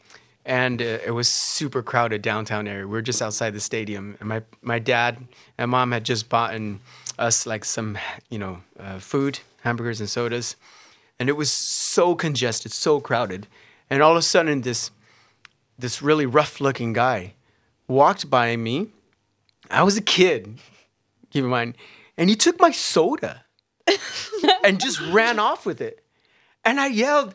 [0.46, 2.86] and uh, it was super crowded downtown area.
[2.86, 5.26] We were just outside the stadium, and my my dad
[5.58, 6.54] and mom had just bought
[7.18, 7.98] us like some
[8.30, 10.58] you know uh, food, hamburgers and sodas,
[11.18, 13.48] and it was so congested, so crowded,
[13.90, 14.92] and all of a sudden this
[15.80, 17.35] this really rough looking guy
[17.88, 18.88] walked by me.
[19.70, 20.60] I was a kid,
[21.32, 21.76] keep in mind,
[22.18, 23.44] and he took my soda
[24.64, 26.04] and just ran off with it.
[26.64, 27.34] And I yelled,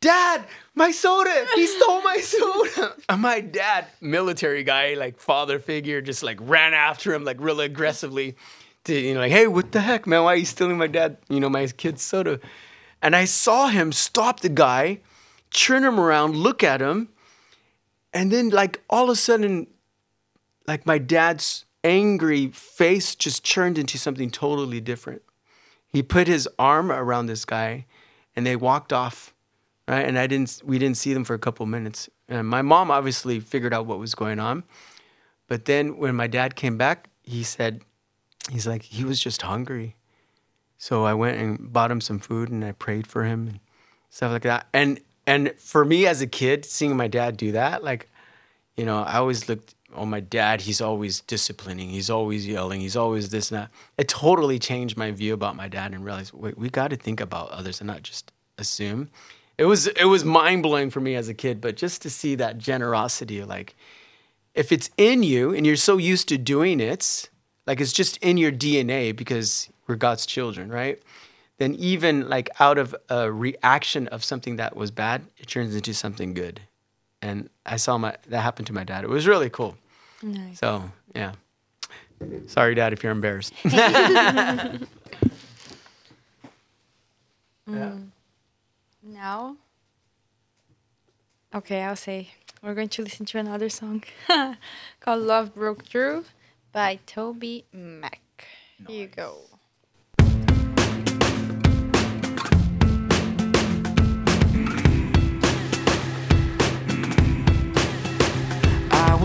[0.00, 1.46] Dad, my soda!
[1.56, 2.94] He stole my soda!
[3.08, 7.64] And my dad, military guy, like father figure, just like ran after him like really
[7.64, 8.36] aggressively.
[8.84, 10.22] To, you know, like, hey, what the heck, man?
[10.22, 12.38] Why are you stealing my dad, you know, my kid's soda?
[13.02, 15.00] And I saw him stop the guy,
[15.50, 17.08] turn him around, look at him,
[18.12, 19.66] and then like all of a sudden,
[20.68, 25.22] like my dad's angry face just turned into something totally different.
[25.86, 27.86] He put his arm around this guy
[28.36, 29.34] and they walked off.
[29.88, 30.06] Right?
[30.06, 32.10] And I didn't we didn't see them for a couple minutes.
[32.28, 34.62] And my mom obviously figured out what was going on.
[35.46, 37.80] But then when my dad came back, he said
[38.50, 39.96] he's like he was just hungry.
[40.76, 43.60] So I went and bought him some food and I prayed for him and
[44.10, 44.68] stuff like that.
[44.74, 48.10] And and for me as a kid, seeing my dad do that, like
[48.76, 51.90] you know, I always looked, oh, my dad, he's always disciplining.
[51.90, 52.80] He's always yelling.
[52.80, 53.70] He's always this and that.
[53.96, 57.20] It totally changed my view about my dad and realized, wait, we got to think
[57.20, 59.08] about others and not just assume.
[59.56, 62.34] It was, it was mind blowing for me as a kid, but just to see
[62.36, 63.74] that generosity, like,
[64.54, 67.28] if it's in you and you're so used to doing it,
[67.66, 71.00] like it's just in your DNA because we're God's children, right?
[71.58, 75.92] Then even like out of a reaction of something that was bad, it turns into
[75.94, 76.60] something good
[77.22, 79.04] and I saw my that happened to my dad.
[79.04, 79.76] It was really cool.
[80.22, 80.58] Nice.
[80.58, 81.32] So yeah.
[82.46, 83.52] Sorry, Dad, if you're embarrassed.
[83.64, 84.78] Yeah.
[87.68, 88.08] Mm.
[89.02, 89.50] Now.
[89.50, 89.58] Okay.
[91.54, 92.30] Okay, I'll say
[92.62, 94.04] we're going to listen to another song
[95.00, 96.24] called Love Broke Through
[96.72, 98.18] by TobyMac.
[98.86, 99.38] Here you go.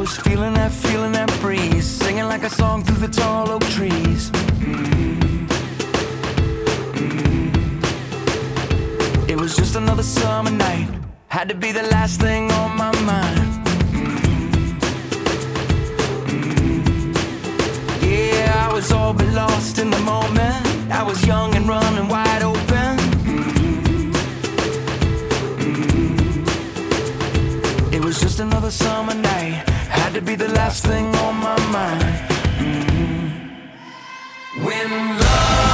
[0.03, 4.31] Was feeling that, feeling that breeze, singing like a song through the tall oak trees.
[4.31, 5.47] Mm.
[6.99, 7.69] Mm.
[9.29, 10.89] It was just another summer night,
[11.29, 13.65] had to be the last thing on my mind.
[16.27, 16.43] Mm.
[18.01, 20.91] Yeah, I was all but lost in the moment.
[20.91, 22.99] I was young and running wide open.
[27.93, 29.72] It was just another summer night.
[30.13, 32.03] To be the last thing on my mind.
[32.59, 33.31] Mm.
[34.63, 35.72] When love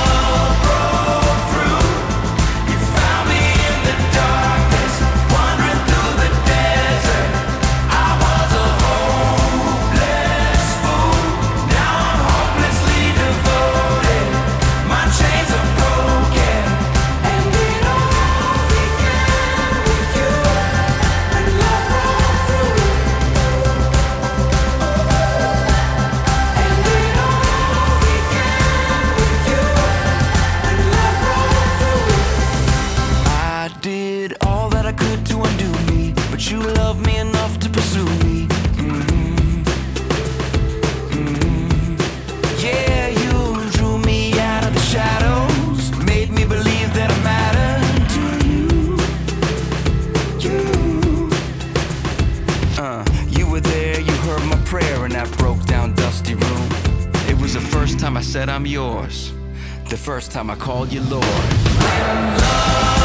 [59.99, 62.98] first time I called you Lord.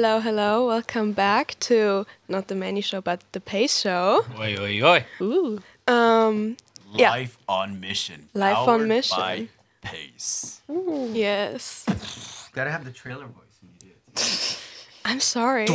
[0.00, 0.66] Hello, hello.
[0.66, 4.24] Welcome back to not the Mannie Show, but the PAIS Show.
[4.38, 5.04] Oi, oi, oi.
[5.20, 5.60] Ooh.
[5.86, 6.56] Um,
[6.94, 7.10] Yeah.
[7.10, 8.30] Life on mission.
[8.32, 9.18] Life on mission.
[9.18, 9.48] By
[9.82, 10.62] PAIS.
[11.12, 11.84] yes.
[12.54, 14.58] Gotta have the trailer voice when you do it.
[15.04, 15.66] I'm sorry.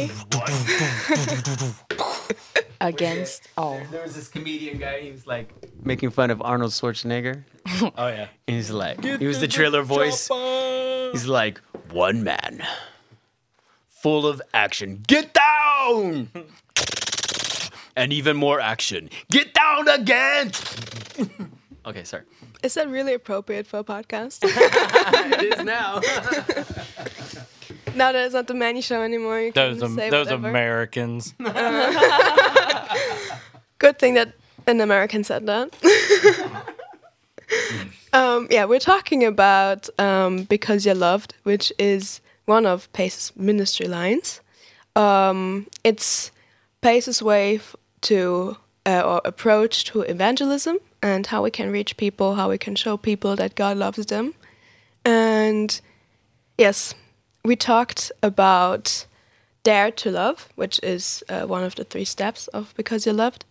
[2.81, 3.79] Against all.
[3.91, 5.01] There was this comedian guy.
[5.01, 5.53] He was like
[5.83, 7.43] making fun of Arnold Schwarzenegger.
[7.95, 8.29] Oh yeah.
[8.47, 10.27] And he's like, he was the trailer voice.
[11.11, 11.61] He's like,
[11.91, 12.65] one man,
[14.05, 15.01] full of action.
[15.07, 16.29] Get down!
[17.95, 19.09] and even more action.
[19.31, 20.51] Get down again!
[21.87, 22.21] okay, sorry.
[22.61, 24.41] Is that really appropriate for a podcast?
[24.43, 26.01] it is now.
[27.95, 30.49] now that it's not the Mannie Show anymore, you can Those am- say those whatever.
[30.49, 31.33] Americans.
[33.79, 34.33] Good thing that
[34.67, 35.73] an American said that.
[38.13, 43.87] um, yeah, we're talking about um, Because You're Loved, which is one of PAIS's ministry
[43.87, 44.41] lines.
[44.95, 46.31] Um, it's
[46.81, 52.35] PAIS's way f- to uh, or approach to evangelism and how we can reach people,
[52.35, 54.33] how we can show people that God loves them.
[55.03, 55.79] And
[56.57, 56.93] yes,
[57.43, 59.05] we talked about
[59.63, 63.45] dare to love, which is uh, one of the three steps of because you're loved.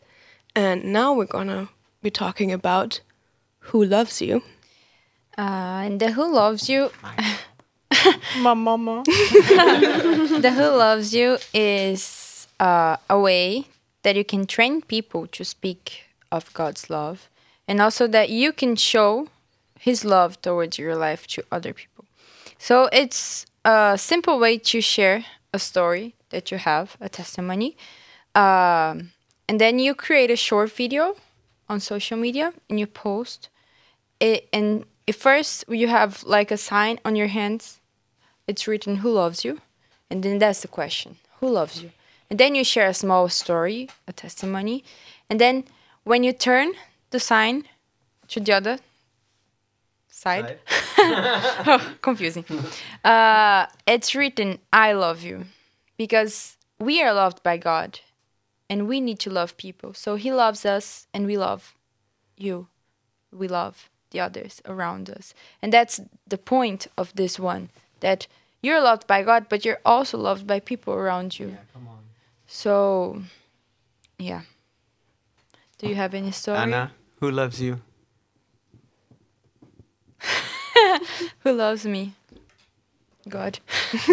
[0.54, 1.68] And now we're gonna
[2.02, 3.00] be talking about
[3.58, 4.42] who loves you.
[5.36, 6.90] Uh, and the Who Loves You,
[8.38, 9.02] My mama.
[9.06, 13.66] the Who Loves You is uh, a way
[14.02, 17.28] that you can train people to speak of God's love,
[17.66, 19.28] and also that you can show
[19.78, 22.04] His love towards your life to other people.
[22.58, 27.76] So it's a simple way to share a story that you have, a testimony,
[28.34, 29.10] um,
[29.48, 31.16] and then you create a short video
[31.68, 33.48] on social media and you post
[34.20, 34.48] it.
[34.52, 37.80] And at first, you have like a sign on your hands.
[38.46, 39.60] It's written "Who loves you,"
[40.10, 41.90] and then that's the question: Who loves you?
[42.30, 44.84] And then you share a small story, a testimony,
[45.28, 45.64] and then
[46.04, 46.72] when you turn
[47.10, 47.64] the sign
[48.28, 48.78] to the other
[50.08, 50.58] side,
[50.98, 52.44] oh, confusing.
[53.02, 55.46] Uh, it's written, I love you.
[55.96, 58.00] Because we are loved by God
[58.68, 59.94] and we need to love people.
[59.94, 61.74] So He loves us and we love
[62.36, 62.68] you.
[63.32, 65.34] We love the others around us.
[65.62, 67.70] And that's the point of this one
[68.00, 68.26] that
[68.62, 71.48] you're loved by God, but you're also loved by people around you.
[71.48, 71.98] Yeah, come on.
[72.46, 73.22] So,
[74.18, 74.42] yeah.
[75.78, 76.58] Do you have any story?
[76.58, 77.80] Anna, who loves you?
[81.40, 82.14] Who loves me?
[83.28, 83.58] God.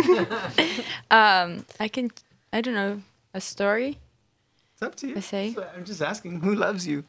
[1.11, 2.11] um, I can.
[2.53, 3.01] I don't know
[3.33, 3.97] a story.
[4.73, 5.15] It's up to you.
[5.17, 5.53] I say.
[5.53, 7.03] So I'm just asking, who loves you?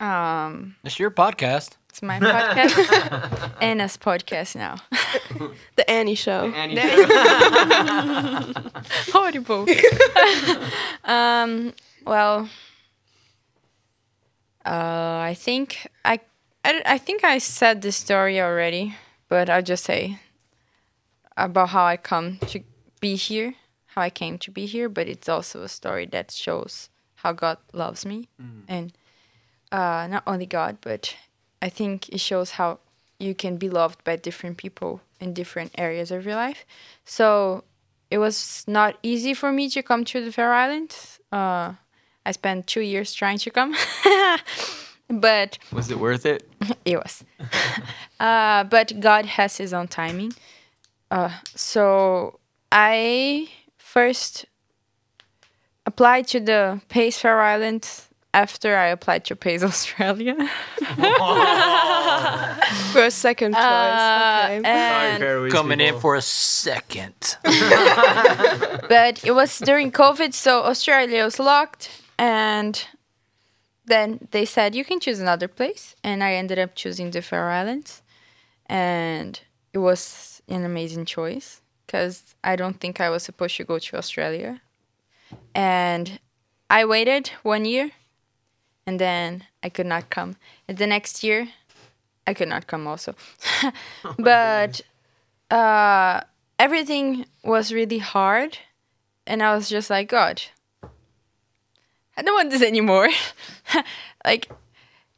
[0.00, 1.76] Um, It's your podcast.
[1.98, 4.76] It's my podcast, Anna's podcast now.
[5.76, 6.52] The Annie Show.
[6.54, 6.78] Annie.
[9.12, 9.66] Horrible.
[11.04, 11.72] um.
[12.06, 12.48] Well.
[14.64, 16.20] Uh, I think I,
[16.64, 18.94] I, I think I said this story already,
[19.28, 20.18] but I'll just say
[21.36, 22.60] about how I come to
[23.00, 23.54] be here,
[23.86, 24.88] how I came to be here.
[24.88, 28.28] But it's also a story that shows how God loves me,
[28.68, 28.92] and
[29.72, 31.16] uh, not only God, but
[31.60, 32.78] I think it shows how
[33.18, 36.64] you can be loved by different people in different areas of your life.
[37.04, 37.64] So
[38.10, 41.20] it was not easy for me to come to the Faroe Islands.
[41.32, 41.74] Uh,
[42.24, 43.74] I spent two years trying to come,
[45.08, 46.48] but Was it worth it?
[46.84, 47.24] it was.
[48.20, 50.32] uh, but God has His own timing.
[51.10, 52.38] Uh, so
[52.70, 54.46] I first
[55.86, 60.34] applied to the PAIS Faroe Islands after I applied to PAIS Australia.
[62.92, 63.62] For a second choice.
[63.62, 64.62] Uh, okay.
[64.64, 67.36] and- Coming in for a second.
[67.44, 72.86] but it was during COVID, so Australia was locked, and
[73.86, 77.50] then they said you can choose another place, and I ended up choosing the Faroe
[77.52, 78.02] Islands,
[78.66, 79.40] and
[79.72, 83.96] it was an amazing choice because I don't think I was supposed to go to
[83.96, 84.60] Australia,
[85.54, 86.18] and
[86.70, 87.90] I waited one year,
[88.88, 90.36] and then I could not come,
[90.66, 91.48] and the next year,
[92.26, 93.14] I could not come also,
[94.18, 94.80] but
[95.50, 96.22] uh,
[96.58, 98.56] everything was really hard.
[99.26, 100.40] And i was just like god
[102.16, 103.10] i don't want this anymore.
[104.24, 104.50] Like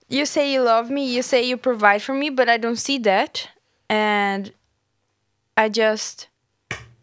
[0.08, 2.98] you say you love me you say you provide for me but i don't see
[2.98, 3.48] that.
[3.88, 4.52] And
[5.56, 6.26] i just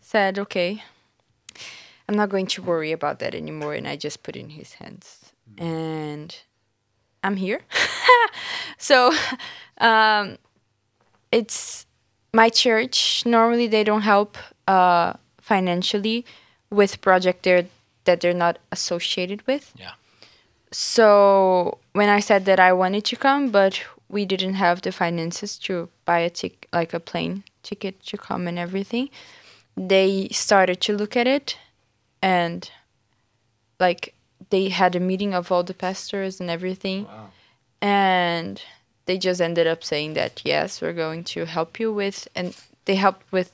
[0.01, 0.83] said okay
[2.09, 3.73] i'm not going to worry about that anymore.
[3.73, 5.31] And i just put it in his hands.
[5.57, 6.35] And
[7.27, 7.59] i'm here
[8.89, 8.97] so
[9.89, 10.37] um
[11.31, 11.85] it's
[12.33, 16.25] my church normally they don't help uh, financially
[16.69, 17.65] with project they're,
[18.05, 19.93] that they're not associated with Yeah.
[20.71, 23.73] so when i said that i wanted to come but
[24.09, 28.47] we didn't have the finances to buy a tic- like a plane ticket to come
[28.47, 29.09] and everything
[29.75, 31.57] they started to look at it
[32.21, 32.71] and
[33.79, 34.13] like
[34.49, 37.07] they had a meeting of all the pastors and everything.
[37.81, 38.61] And
[39.05, 42.95] they just ended up saying that yes we're going to help you with and they
[42.95, 43.51] helped with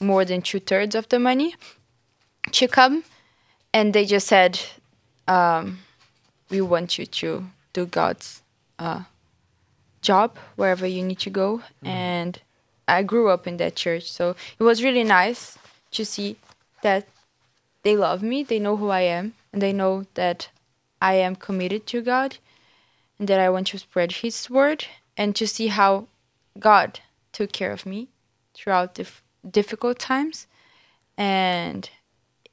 [0.00, 1.54] more than two-thirds of the money
[2.52, 3.04] to come.
[3.72, 4.60] And they just said
[5.26, 5.78] um,
[6.50, 8.42] we want you to do god's
[8.78, 9.02] uh,
[10.02, 11.62] job wherever you need to go.
[11.82, 12.40] And
[12.88, 15.58] i grew up in that church so it was really nice
[15.90, 16.36] to see
[16.82, 17.06] that
[17.88, 20.40] they love me they know who i am and they know that
[21.10, 22.30] i am committed to god
[23.18, 24.84] and that I want to spread His word
[25.16, 26.06] and to see how
[26.58, 27.00] God
[27.32, 28.08] took care of me
[28.54, 30.46] throughout dif- difficult times.
[31.16, 31.90] and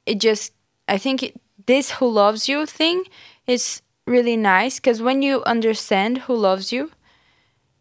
[0.04, 0.52] it just
[0.88, 3.04] I think it, this who loves you thing
[3.46, 6.92] is really nice because when you understand who loves you,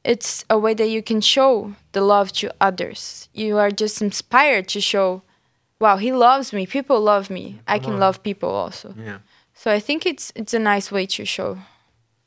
[0.04, 3.30] it's a way that you can show the love to others.
[3.34, 5.22] You are just inspired to show,
[5.80, 6.66] wow, he loves me.
[6.66, 7.60] People love me.
[7.68, 8.94] I can love people also.
[8.98, 9.20] Yeah.
[9.54, 11.58] So I think it's it's a nice way to show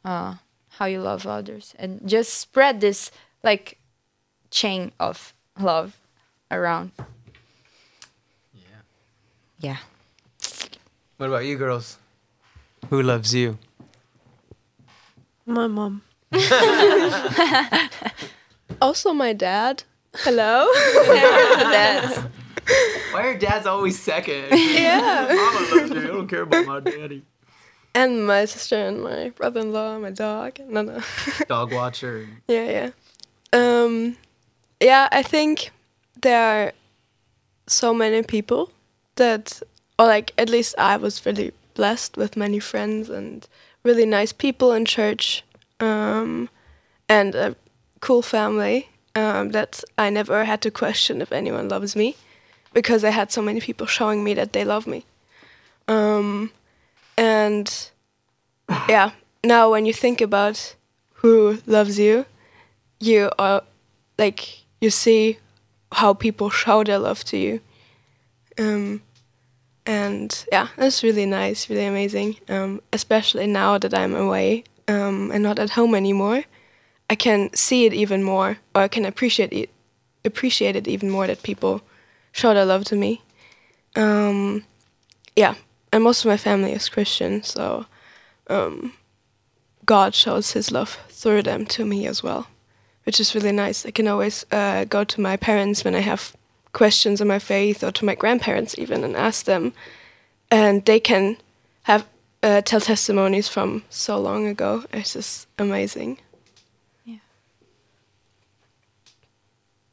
[0.05, 0.35] uh,
[0.71, 3.11] how you love others and just spread this
[3.43, 3.79] like
[4.51, 5.99] chain of love
[6.51, 6.93] around.
[8.55, 8.83] Yeah.
[9.61, 9.77] Yeah.
[11.19, 11.99] What about you girls?
[12.91, 13.59] Who loves you?
[15.45, 16.03] My mom.
[18.81, 19.83] also, my dad.
[20.15, 20.69] Hello.
[20.75, 22.21] That's
[23.12, 24.47] Why are dads always second?
[24.53, 25.27] yeah.
[25.29, 25.99] Mama loves me.
[25.99, 27.23] I don't care about my daddy.
[27.95, 30.61] And my sister and my brother-in-law, my dog.
[30.69, 31.01] No, no.
[31.49, 32.29] Dog watcher.
[32.47, 32.91] yeah, yeah.
[33.53, 34.16] Um,
[34.81, 35.71] yeah, I think
[36.21, 36.73] there are
[37.66, 38.71] so many people
[39.16, 39.62] that,
[39.99, 43.47] or like at least I was really blessed with many friends and
[43.85, 45.43] really nice people in church,
[45.81, 46.51] um,
[47.09, 47.57] and a
[48.01, 52.16] cool family um, that I never had to question if anyone loves me,
[52.79, 55.05] because I had so many people showing me that they love me.
[55.89, 56.53] Um,
[57.16, 57.91] and
[58.89, 59.11] yeah,
[59.43, 60.76] now when you think about
[61.14, 62.24] who loves you,
[63.01, 63.64] you are
[64.16, 65.39] like you see
[65.91, 67.61] how people show their love to you.
[68.61, 69.03] Um,
[69.85, 72.37] and yeah, that's really nice, really amazing.
[72.49, 76.45] Um, especially now that I'm away um, and not at home anymore,
[77.11, 79.70] I can see it even more, or I can appreciate it,
[80.24, 81.83] appreciate it even more that people
[82.39, 83.20] show their love to me.
[83.97, 84.64] Um,
[85.34, 85.55] yeah,
[85.93, 87.86] and most of my family is Christian, so
[88.49, 88.93] um,
[89.84, 92.47] God shows His love through them to me as well,
[93.05, 93.84] which is really nice.
[93.84, 96.36] I can always uh, go to my parents when I have
[96.72, 99.72] questions on my faith, or to my grandparents even, and ask them,
[100.51, 101.36] and they can
[101.82, 102.07] have
[102.43, 104.84] uh, tell testimonies from so long ago.
[104.93, 106.18] It's just amazing.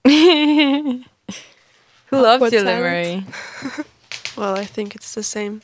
[2.08, 3.24] Who loves Awkward you,
[4.38, 5.62] Well, I think it's the same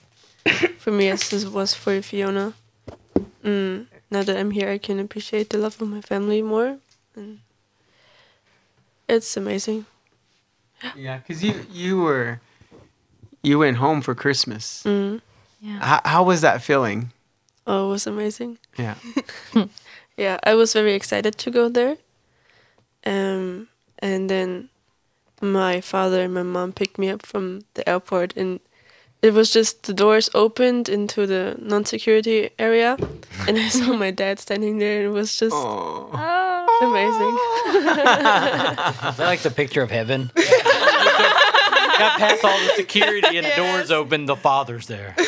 [0.77, 2.53] for me as it was for Fiona.
[3.43, 6.77] Mm, now that I'm here, I can appreciate the love of my family more,
[7.15, 7.39] and
[9.07, 9.85] it's amazing.
[10.95, 12.39] Yeah, because you you were
[13.43, 14.83] you went home for Christmas.
[14.85, 15.21] Mm.
[15.61, 15.79] Yeah.
[15.79, 17.11] How, how was that feeling?
[17.67, 18.57] Oh, it was amazing.
[18.77, 18.95] Yeah.
[20.17, 21.97] Yeah, I was very excited to go there.
[23.05, 23.69] Um,
[23.99, 24.69] and then
[25.41, 28.59] my father and my mom picked me up from the airport, and
[29.21, 32.97] it was just the doors opened into the non-security area,
[33.47, 36.09] and I saw my dad standing there, and it was just Oh.
[36.81, 37.37] amazing.
[39.09, 40.31] Is that like the picture of heaven?
[40.35, 44.25] Got past all the security and the doors open.
[44.25, 45.13] The father's there.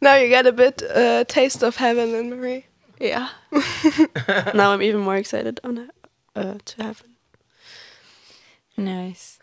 [0.00, 2.64] now you get a bit uh, taste of heaven in Marie.
[3.00, 3.28] Yeah.
[4.54, 5.90] now I'm even more excited on
[6.38, 7.16] uh, to heaven.
[8.76, 9.40] Nice.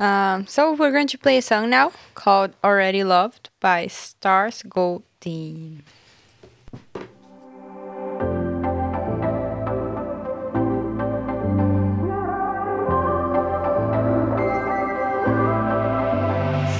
[0.00, 5.04] Um, so we're going to play a song now called "Already Loved" by Stars Go
[5.20, 5.84] Dim.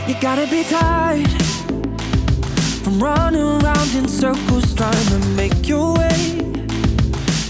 [0.08, 1.30] You gotta be tired
[2.82, 6.42] from running around in circles trying to make your way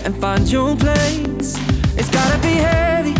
[0.05, 1.72] and find your place.
[2.33, 3.15] Gotta be heavy,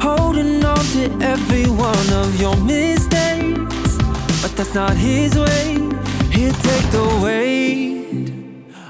[0.00, 3.98] holding on to every one of your mistakes.
[4.40, 5.74] But that's not his way.
[6.30, 8.32] He'll take the weight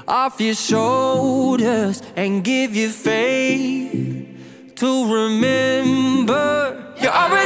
[0.07, 4.27] off your shoulders and give you faith
[4.75, 7.42] to remember you're already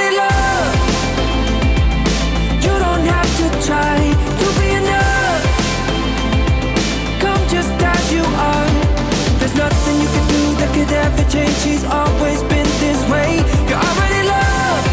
[10.87, 11.55] could ever change.
[11.63, 13.37] She's always been this way.
[13.67, 14.87] You're already loved.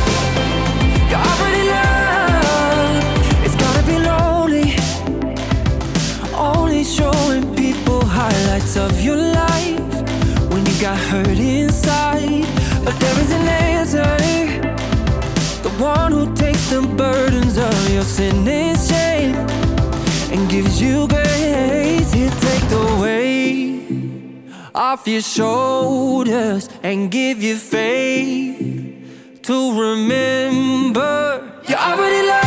[1.10, 3.04] You're already loved.
[3.44, 4.68] It's gonna be lonely.
[6.34, 9.94] Only showing people highlights of your life
[10.50, 12.46] when you got hurt inside.
[12.84, 14.16] But there is an answer.
[15.62, 19.34] The one who takes the burdens of your sin and shame
[20.32, 22.12] and gives you grace.
[22.12, 23.33] He'll take the weight
[24.74, 32.43] off your shoulders and give you faith to remember you're already loved.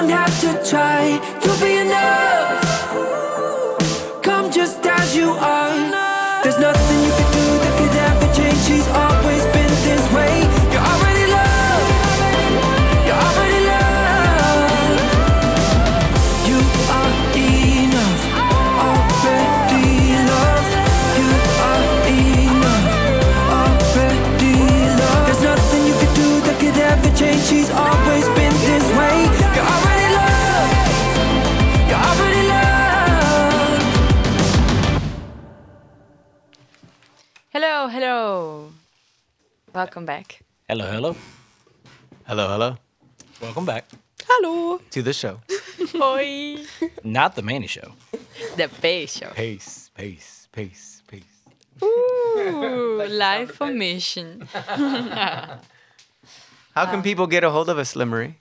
[0.00, 2.62] Don't have to try to be enough.
[4.22, 6.42] Come just as you are.
[6.42, 8.58] There's nothing you can do that could ever change.
[8.66, 9.19] She's always
[39.80, 40.44] Welcome back.
[40.68, 41.16] Hello, hello.
[42.26, 42.76] Hello, hello.
[43.40, 43.88] Welcome back.
[44.28, 44.78] Hello.
[44.90, 45.40] To the show.
[45.96, 46.58] Hoi.
[47.02, 47.94] Not the Mannie Show.
[48.56, 49.30] The PAIS Show.
[49.32, 51.48] PAIS, pace, pace, pace.
[51.82, 54.46] Ooh, live for mission.
[54.52, 55.62] How
[56.84, 58.34] can people get a hold of us, Limery?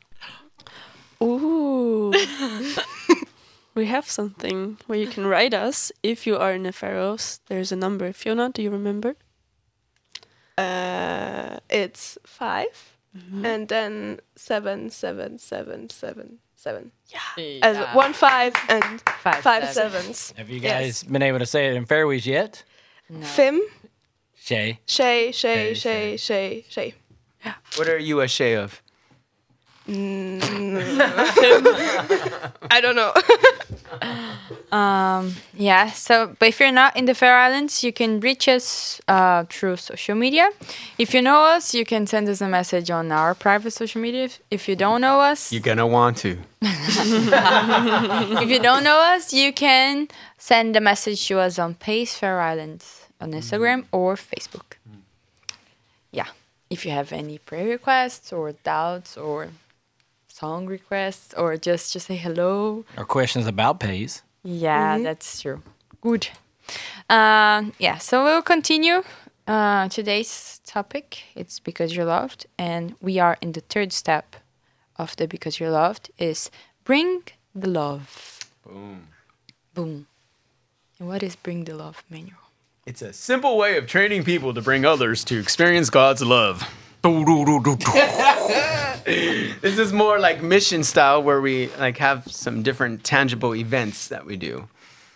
[1.24, 2.12] Ooh.
[3.76, 7.40] we have something where you can write us if you are in the Faroes.
[7.48, 8.12] There's a number.
[8.12, 9.16] Fiona, do you remember?
[10.60, 12.66] Uh, it's 5
[13.44, 16.92] and then seven, seven, seven, seven, seven.
[17.08, 17.60] Yeah.
[17.64, 20.02] As one five and Five, five seven.
[20.14, 20.34] sevens.
[20.38, 20.82] Have you Yes.
[20.82, 22.64] guys been able to say it in Faroese yet?
[23.22, 23.62] Fim,
[24.38, 24.80] Shay.
[24.86, 26.94] Shay, Shay, Shay, Shay, Shay,
[27.44, 27.54] Shay.
[27.78, 28.82] What are you a shay of?
[32.70, 33.14] I don't know.
[34.72, 39.02] Um, yeah, so, but if you're not in the Faroe Islands, you can reach us
[39.08, 40.52] uh, through social media.
[41.00, 44.26] If you know us, you can send us a message on our private social media.
[44.26, 46.38] If, if you don't know us, You're gonna want to.
[46.62, 52.40] if you don't know us, you can send a message to us on PAIS Faroe
[52.40, 54.78] Islands on Instagram or Facebook.
[56.12, 56.28] Yeah,
[56.70, 59.50] if you have any prayer requests or doubts or
[60.40, 64.24] song requests or just to say hello, Or questions about PAIS?
[64.44, 65.62] yeah, that's true.
[66.02, 66.30] Good.
[67.10, 69.04] Um, yeah, so we'll continue
[69.48, 71.24] uh, today's topic.
[71.36, 74.36] It's because you're loved, and we are in the third step
[74.96, 76.50] of the because you're loved is
[76.84, 77.24] bring
[77.54, 78.40] the love.
[78.66, 79.08] Boom.
[79.74, 80.08] Boom.
[81.00, 82.38] And what is bring the love manual?
[82.86, 86.64] It's a simple way of training people to bring others to experience God's love.
[89.06, 94.26] this is more like mission style where we like have some different tangible events that
[94.26, 94.68] we do.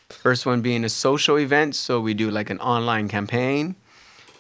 [0.10, 3.76] First one being a social event, so we do like an online campaign.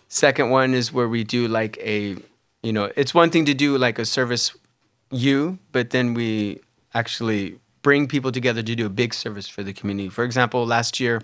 [0.09, 2.17] Second one is where we do like a
[2.61, 4.55] you know, it's one thing to do like a service
[5.11, 6.61] you, but then we
[6.93, 10.09] actually bring people together to do a big service for the community.
[10.09, 11.21] For example, last year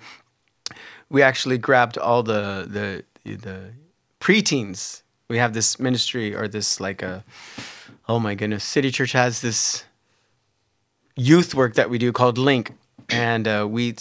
[1.09, 3.03] we actually grabbed all the the
[3.35, 3.73] the
[4.19, 5.03] preteens.
[5.29, 7.23] We have this ministry or this like a
[8.07, 9.85] oh my goodness, City Church has this
[11.15, 12.73] youth work that we do called Link,
[13.09, 13.95] and uh, we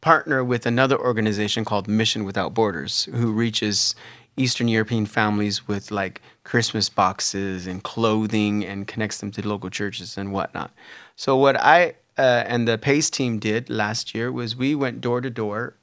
[0.00, 3.94] partner with another organization called Mission Without Borders, who reaches
[4.38, 10.16] Eastern European families with like Christmas boxes and clothing and connects them to local churches
[10.16, 10.70] and whatnot.
[11.14, 15.20] So what I uh, and the PAIS team did last year was we went door
[15.20, 15.74] to door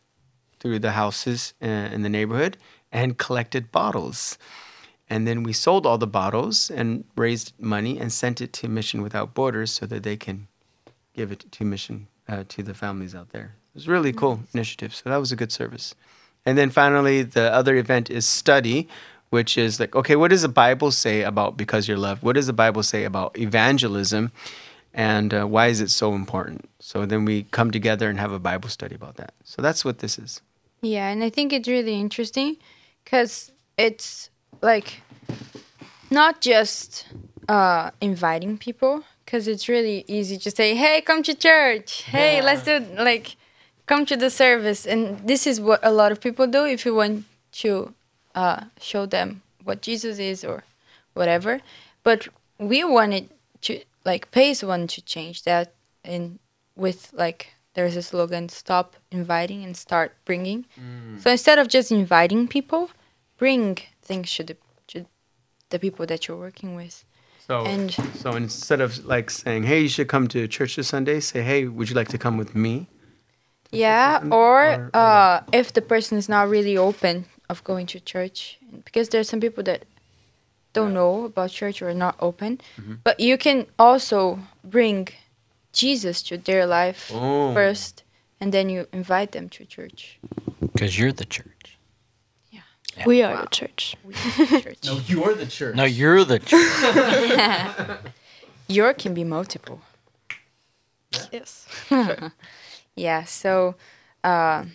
[0.60, 2.58] through the houses uh, in the neighborhood
[2.91, 4.39] and collected bottles.
[5.10, 9.01] And then we sold all the bottles and raised money and sent it to Mission
[9.01, 10.47] Without Borders so that they can
[11.14, 13.55] give it to Mission uh, to the families out there.
[13.74, 14.93] It was a really cool initiative.
[14.93, 15.95] So that was a good service.
[16.45, 18.88] And then finally, the other event is study,
[19.30, 22.24] which is like, okay, what does the Bible say about because you're loved?
[22.24, 24.32] What does the Bible say about evangelism?
[24.93, 26.70] And uh, why is it so important?
[26.80, 29.34] So then we come together and have a Bible study about that.
[29.43, 30.41] So that's what this is.
[30.82, 32.58] Yeah, and I think it's really interesting
[33.03, 34.30] because it's
[34.62, 35.01] like
[36.10, 37.08] not just
[37.49, 42.03] uh, inviting people, because it's really easy to say, "Hey, come to church.
[42.03, 43.36] Hey, let's do like
[43.86, 46.95] come to the service." And this is what a lot of people do if you
[46.95, 47.26] want
[47.64, 47.93] to
[48.36, 50.64] uh, show them what Jesus is or
[51.14, 51.62] whatever.
[52.03, 52.28] But
[52.60, 53.30] we wanted
[53.62, 55.74] to like PAIS wanted to change that
[56.05, 56.39] and
[56.76, 60.66] with like there's a slogan stop inviting and start bringing
[61.20, 62.89] so instead of just inviting people
[63.38, 63.78] bring
[64.08, 64.55] things to the
[64.91, 64.97] to
[65.70, 66.95] the people that you're working with
[67.47, 67.93] So, And-
[68.24, 71.62] so instead of like saying, "Hey, you should come to church this Sunday," say, "Hey,
[71.76, 72.74] would you like to come with me?"
[73.72, 77.99] yeah or, or- or uh, if the person is not really open of going to
[78.14, 79.82] church because there's some people that
[80.74, 82.95] don't know about church or are not open Mm-hmm.
[83.08, 85.08] but you can also bring
[85.74, 87.53] jesus to their life Oh.
[87.53, 88.03] first
[88.39, 90.20] and then you invite them to church
[90.62, 91.57] Because you're the church.
[93.06, 93.95] We are the church.
[94.62, 94.80] church.
[94.86, 95.76] No, you're the church.
[95.76, 98.14] No, you're the church.
[98.68, 99.82] Your can be multiple.
[101.32, 101.68] Yes.
[101.88, 102.34] Sure.
[102.95, 103.76] Yeah, so
[104.24, 104.66] uh,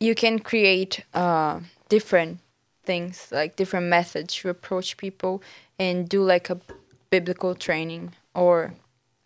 [0.00, 2.40] you can create uh, different
[2.82, 5.40] things, like different methods to approach people
[5.78, 6.58] and do like a
[7.10, 8.74] biblical training or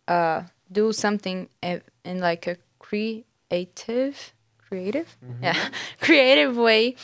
[0.09, 4.35] uh, do something in, in like a creative,
[4.68, 5.70] creative, yeah,
[6.03, 6.97] creative way,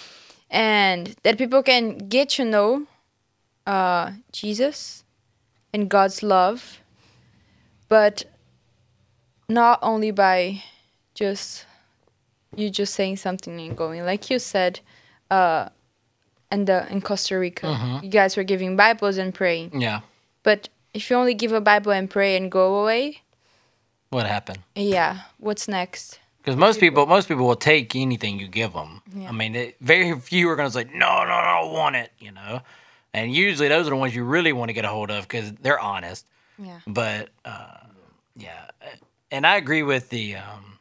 [0.55, 2.87] and that people can get to know
[3.67, 5.03] uh, Jesus
[5.75, 6.79] and God's love,
[7.89, 8.25] but
[9.49, 10.63] not only by
[11.15, 11.67] just
[12.57, 14.81] you just saying something and going like you said
[15.31, 15.69] uh
[16.51, 20.01] and the in costa rica you guys were giving bibles and praying yeah.
[20.43, 23.23] but if you only give a bible and pray and go away
[24.11, 24.61] What happened?
[24.75, 29.01] yeah what's next Because most people, most people will take anything you give them.
[29.31, 30.91] I mean, it, very few are going to say, "No,
[31.21, 32.61] no, no, I don't want it," you know.
[33.15, 35.53] And usually, those are the ones you really want to get a hold of because
[35.53, 36.27] they're honest.
[36.59, 37.79] yeah But uh,
[38.37, 38.67] yeah,
[39.31, 40.79] and I agree with the, um,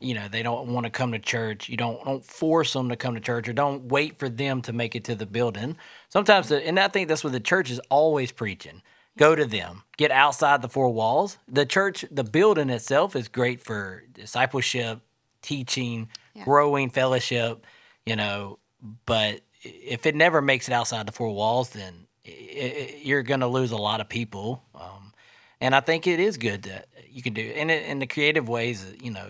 [0.00, 1.68] you know, they don't want to come to church.
[1.68, 4.72] You don't don't force them to come to church, or don't wait for them to
[4.72, 5.76] make it to the building.
[6.08, 8.80] Sometimes, the, and I think that's what the church is always preaching.
[9.16, 9.82] Go to them.
[9.96, 11.38] Get outside the four walls.
[11.48, 15.00] The church, the building itself, is great for discipleship,
[15.40, 16.08] teaching,
[16.42, 17.64] growing, fellowship.
[18.04, 18.58] You know,
[19.06, 23.40] but if it never makes it outside the four walls, then i i you're going
[23.40, 24.62] to lose a lot of people.
[24.74, 25.12] Um,
[25.60, 27.56] and I think it is good that you can do it.
[27.56, 29.28] And in the creative ways, you know,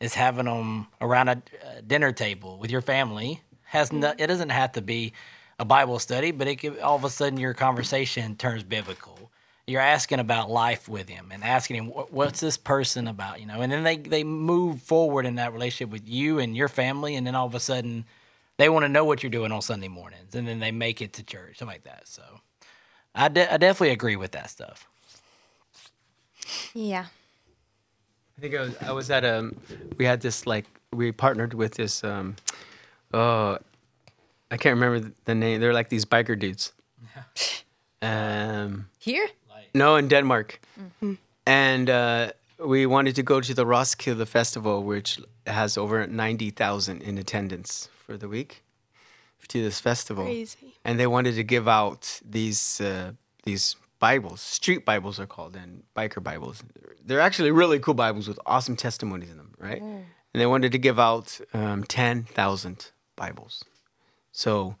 [0.00, 1.42] is having them around a,
[1.76, 3.42] a dinner table with your family.
[3.64, 5.12] Has no, it doesn't have to be
[5.62, 9.30] a Bible study, but it could, all of a sudden your conversation turns biblical.
[9.64, 13.60] You're asking about life with him and asking him what's this person about, you know,
[13.60, 17.24] and then they they move forward in that relationship with you and your family, and
[17.24, 18.04] then all of a sudden
[18.56, 21.12] they want to know what you're doing on Sunday mornings, and then they make it
[21.14, 22.08] to church, something like that.
[22.08, 22.22] So
[23.14, 24.88] I, de- I definitely agree with that stuff.
[26.74, 27.06] yeah
[28.36, 29.52] I think I was, I was at a.
[29.96, 32.02] We had this like we partnered with this.
[32.02, 32.34] Um,
[33.14, 33.58] oh,
[34.52, 35.60] I can't remember the- the name.
[35.60, 36.72] They're like these biker dudes.
[38.04, 39.28] Um, here
[39.74, 40.60] no, in Denmark,
[41.46, 47.02] and uh, we wanted to go to the Roskilde Festival, which has over ninety thousand
[47.02, 48.64] in attendance for the week
[49.48, 50.74] to this festival Crazy.
[50.84, 53.12] and they wanted to give out these uh,
[53.44, 54.40] these Bibles.
[54.40, 56.64] Street Bibles are called, and biker Bibles.
[57.06, 59.80] They're actually really cool Bibles with awesome testimonies in them, right?
[59.80, 63.64] And they wanted to give out um, ten thousand Bibles.
[64.32, 64.76] So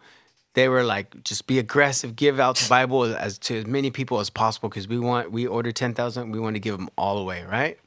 [0.54, 4.18] they were like, just be aggressive, give out the Bible as to as many people
[4.20, 7.18] as possible because we want we ordered ten thousand, we want to give them all
[7.18, 7.78] away, right?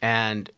[0.00, 0.50] And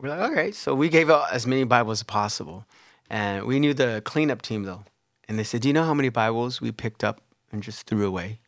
[0.00, 2.64] we're like, okay, so we gave out as many Bibles as possible,
[3.10, 4.84] and we knew the cleanup team though,
[5.28, 7.20] and they said, do you know how many Bibles we picked up
[7.50, 8.38] and just threw away?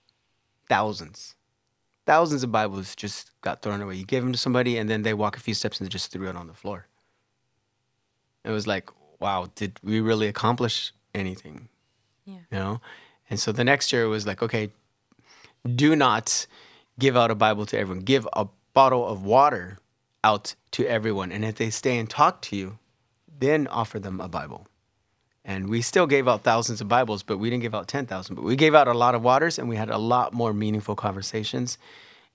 [0.68, 1.34] Thousands,
[2.06, 3.96] thousands of Bibles just got thrown away.
[3.96, 6.12] You gave them to somebody, and then they walk a few steps and they just
[6.12, 6.86] threw it on the floor.
[8.44, 8.88] It was like,
[9.20, 11.68] wow, did we really accomplish anything?
[12.24, 12.34] Yeah.
[12.34, 12.80] You know?
[13.28, 14.70] And so the next year was like, okay,
[15.76, 16.46] do not
[16.98, 18.04] give out a Bible to everyone.
[18.04, 19.78] Give a bottle of water
[20.24, 21.32] out to everyone.
[21.32, 22.78] And if they stay and talk to you,
[23.38, 24.66] then offer them a Bible.
[25.44, 28.34] And we still gave out thousands of Bibles, but we didn't give out 10,000.
[28.34, 30.94] But we gave out a lot of waters and we had a lot more meaningful
[30.94, 31.78] conversations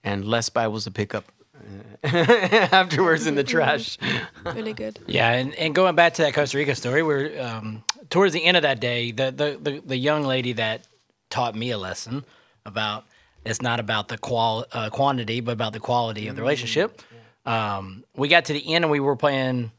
[0.03, 1.31] and less Bibles to pick up
[2.03, 3.97] afterwards in the trash.
[4.45, 4.99] Really good.
[5.07, 8.57] Yeah, and, and going back to that Costa Rica story, we're um, towards the end
[8.57, 10.87] of that day, the, the, the, the young lady that
[11.29, 12.25] taught me a lesson
[12.65, 13.05] about
[13.45, 17.01] it's not about the qual uh, quantity, but about the quality of the relationship.
[17.45, 19.71] Um, we got to the end and we were playing.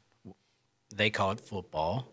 [0.95, 2.07] They call it football.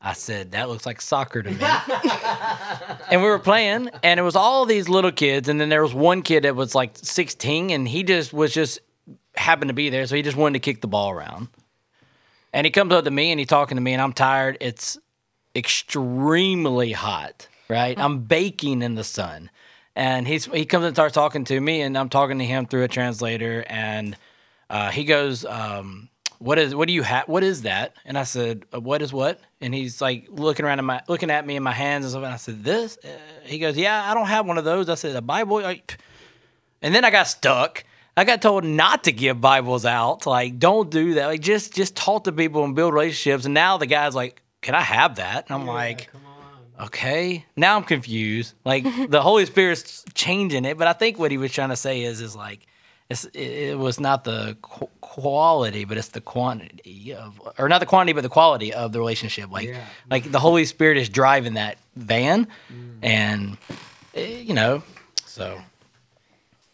[0.00, 1.58] I said that looks like soccer to me.
[3.10, 5.92] and we were playing, and it was all these little kids, and then there was
[5.92, 8.78] one kid that was like 16, and he just was just
[9.36, 11.48] happened to be there, so he just wanted to kick the ball around.
[12.52, 14.58] And he comes up to me and he's talking to me, and I'm tired.
[14.60, 14.98] It's
[15.54, 17.98] extremely hot, right?
[17.98, 19.50] I'm baking in the sun.
[19.96, 22.84] And he's he comes and starts talking to me, and I'm talking to him through
[22.84, 24.16] a translator, and
[24.68, 26.08] uh, he goes, um,
[26.38, 27.28] "What is what do you have?
[27.28, 30.78] What is that?" And I said, "Uh, "What is what?" And he's like looking around
[30.78, 32.22] at my looking at me in my hands and stuff.
[32.22, 33.08] And I said, "This?" Uh,
[33.44, 37.04] he goes, "Yeah, I don't have one of those." I said, "A Bible?" And then
[37.04, 37.84] I got stuck.
[38.20, 40.26] I got told not to give Bibles out.
[40.26, 41.26] Like, don't do that.
[41.28, 43.46] Like, just just talk to people and build relationships.
[43.46, 46.10] And now the guy's like, "Can I have that?" And I'm like,
[46.78, 48.52] "Okay." Now I'm confused.
[48.62, 50.76] Like the Holy Spirit's changing it.
[50.76, 52.66] But I think what he was trying to say is, is like,
[53.08, 57.86] it's it, was not the qu- quality, but it's the quantity of, or not the
[57.86, 59.50] quantity, but the quality of the relationship.
[59.50, 59.82] Like Yeah.
[60.10, 62.48] like the Holy Spirit is driving that van,
[63.02, 63.56] and
[64.14, 64.82] eh, you know,
[65.24, 65.58] so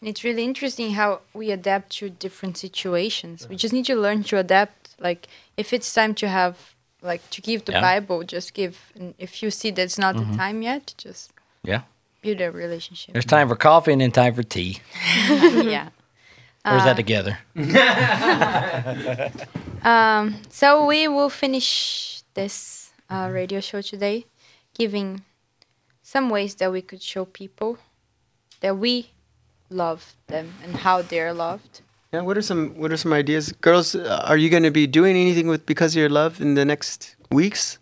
[0.01, 3.47] It's really interesting how we adapt to different situations.
[3.49, 4.95] We just need to learn to adapt.
[4.99, 5.27] Like
[5.57, 7.81] if it's time to have like to give the Yeah.
[7.81, 8.91] Bible, just give.
[8.95, 11.31] And if you see that's not the time yet, just
[11.63, 11.81] yeah.
[12.21, 13.13] build a relationship.
[13.13, 14.79] There's time for coffee and then time for tea.
[15.29, 15.89] yeah.
[16.65, 17.37] Or is that together?
[19.83, 24.25] Um, so we will finish this uh, radio show today,
[24.73, 25.23] giving
[26.01, 27.77] some ways that we could show people
[28.59, 29.11] that we
[29.69, 31.81] love them and how they're loved.
[32.13, 33.93] Yeah, what are some what are some ideas, girls?
[33.95, 36.63] Uh, are you going to be doing anything with because of your love in the
[36.65, 37.79] next weeks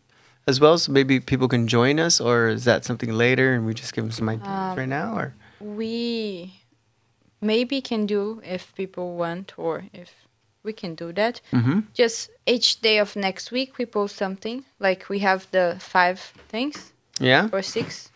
[0.47, 0.77] as well?
[0.77, 4.03] So maybe people can join us, or is that something later and we just give
[4.03, 5.13] them some ideas Um, right now?
[5.15, 6.53] Or we
[7.41, 10.11] maybe can do if people want or if
[10.63, 11.83] we can do that Mhm.
[11.93, 16.19] just each day of next week we post something like we have the five
[16.49, 18.09] things yeah, or six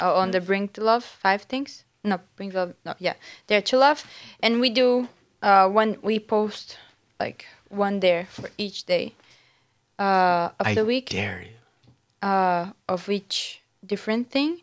[0.00, 3.14] uh, on the bring to love five things no bring love no yeah
[3.46, 4.04] there to love
[4.40, 5.08] and we do
[5.42, 6.78] uh when we post
[7.20, 9.12] like one there for each day
[9.98, 12.28] uh of I the week dare you.
[12.28, 14.62] uh, of each different thing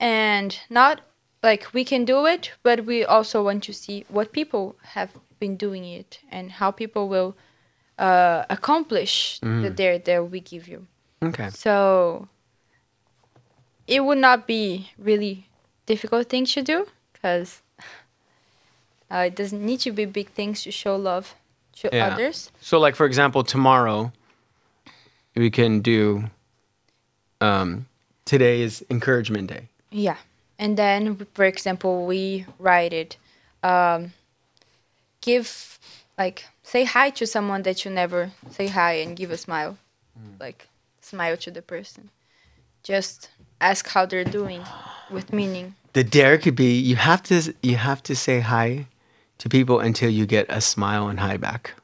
[0.00, 1.00] and not
[1.42, 5.56] like we can do it but we also want to see what people have been
[5.56, 7.36] doing it and how people will
[7.98, 10.86] uh, accomplish the dare that we give you
[11.22, 11.48] Okay.
[11.50, 12.28] so
[13.86, 15.46] it would not be really
[15.86, 17.62] difficult thing to do because
[19.10, 21.34] uh, it doesn't need to be big things to show love
[21.72, 22.06] to Yeah.
[22.06, 24.12] others So, like for example, tomorrow
[25.34, 26.30] we can do.
[27.40, 27.86] Um,
[28.24, 29.68] today is encouragement day.
[29.90, 30.16] Yeah.
[30.58, 33.16] And then, for example, we write it.
[33.62, 34.12] Um,
[35.20, 35.78] give,
[36.16, 39.78] like, say hi to someone that you never say hi and give a smile.
[40.38, 40.68] Like,
[41.00, 42.10] smile to the person.
[42.82, 43.30] Just
[43.70, 44.62] ask how they're doing
[45.10, 45.74] with meaning.
[45.92, 48.86] The dare could be you have to you have to say hi
[49.38, 51.74] to people until you get a smile and hi back.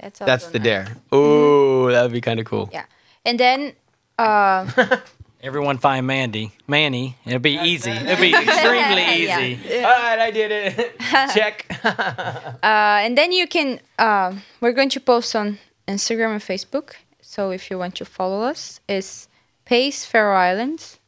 [0.00, 0.64] That's, That's the nice.
[0.64, 0.86] dare.
[1.10, 2.70] Oh, that would be kind of cool.
[2.72, 2.84] Yeah.
[3.24, 3.72] And then,
[4.18, 4.66] uh,
[5.40, 7.16] Everyone find Mandy, Mannie.
[7.24, 7.90] It'll be easy.
[8.10, 9.40] It'll be extremely Yeah.
[9.40, 9.76] easy.
[9.84, 10.98] All right, I did it.
[11.34, 11.66] Check.
[11.84, 16.94] uh, and then you can, uh, we're going to post on Instagram and Facebook.
[17.20, 19.27] So if you want to follow us, it's
[19.68, 20.98] PAIS Faroe Islands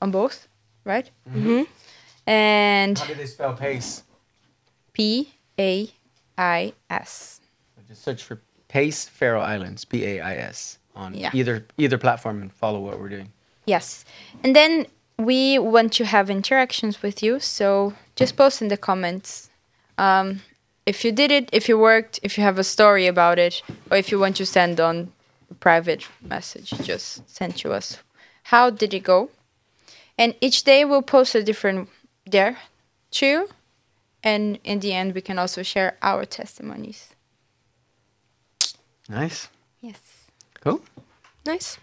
[0.00, 0.48] on both,
[0.84, 1.10] right?
[1.30, 1.62] Mm-hmm.
[2.26, 4.02] And How do they spell pace?
[4.92, 5.90] P A
[6.36, 7.40] I S.
[7.86, 11.30] Just search for PAIS Faroe Islands, P A I S, on Yeah.
[11.34, 13.32] either either platform and follow what we're doing.
[13.66, 14.04] Yes.
[14.42, 14.86] And then
[15.18, 17.40] we want to have interactions with you.
[17.40, 19.50] So just post in the comments.
[19.98, 20.40] Um,
[20.86, 23.96] if you did it, if you worked, if you have a story about it, or
[23.98, 25.17] if you want to send on a
[25.54, 27.98] private message, just sent to us.
[28.44, 29.30] How did it go?
[30.16, 31.88] And each day we'll post a different
[32.28, 32.58] dare
[33.12, 33.48] to you.
[34.22, 37.14] And in the end, we can also share our testimonies.
[39.08, 39.48] Nice.
[39.80, 40.00] Yes.
[40.60, 40.82] Cool.
[41.46, 41.78] Nice.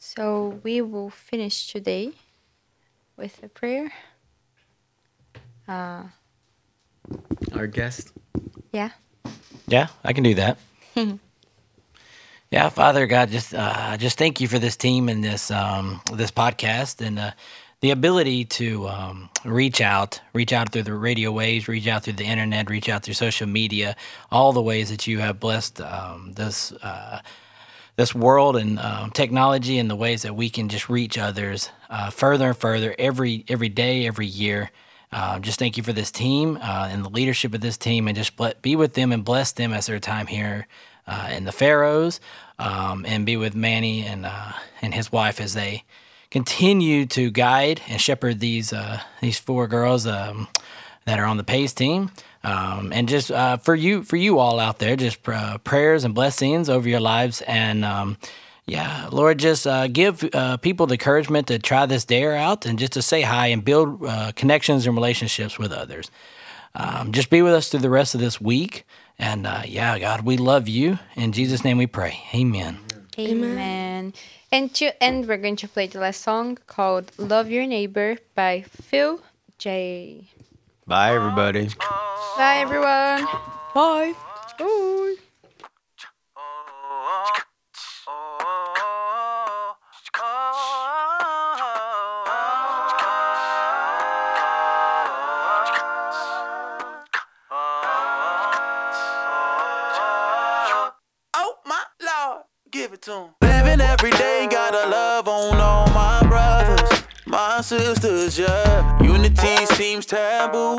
[0.00, 2.12] So we will finish today
[3.16, 3.92] with a prayer.
[5.68, 6.04] Uh,
[7.52, 8.12] Our guest.
[8.72, 8.90] yeah.
[9.66, 10.56] Yeah, I can do that.
[12.50, 16.30] yeah, Father God, just uh, just thank you for this team and this um, this
[16.30, 17.30] podcast and uh,
[17.80, 22.14] the ability to um, reach out, reach out through the radio waves, reach out through
[22.14, 23.96] the internet, reach out through social media,
[24.30, 26.72] all the ways that you have blessed um, this.
[26.72, 27.20] Uh,
[27.96, 32.10] this world and um, technology and the ways that we can just reach others uh,
[32.10, 34.70] further and further every every day, every year.
[35.10, 38.16] Uh, just thank you for this team uh, and the leadership of this team, and
[38.16, 40.66] just be with them and bless them as their time here
[41.06, 42.20] uh, in the Faroes,
[42.58, 44.52] um, and be with Mannie and uh,
[44.82, 45.84] and his wife as they
[46.30, 50.46] continue to guide and shepherd these uh, these four girls um,
[51.06, 52.10] that are on the PAIS team.
[52.44, 56.68] Um, and just uh, for you, for you all out there, just prayers and blessings
[56.70, 58.16] over your lives, and um,
[58.68, 62.78] yeah, Lord, just uh, give uh, people the encouragement to try this dare out, and
[62.78, 66.10] just to say hi and build uh, connections and relationships with others.
[66.74, 68.84] Um, just be with us through the rest of this week,
[69.18, 70.98] and uh, yeah, God, we love you.
[71.16, 72.20] In Jesus' name, we pray.
[72.34, 72.78] Amen.
[73.18, 74.12] Amen.
[74.52, 78.64] And to end, we're going to play the last song called "Love Your Neighbor" by
[78.68, 79.20] Phil
[79.56, 80.28] J.
[80.86, 81.68] Bye, everybody.
[82.36, 83.24] Bye, everyone.
[83.74, 84.14] Bye.
[84.58, 85.16] Bye.
[103.06, 109.00] Living every day, gotta love on all my brothers, my sisters, yeah.
[109.00, 110.76] Unity seems taboo.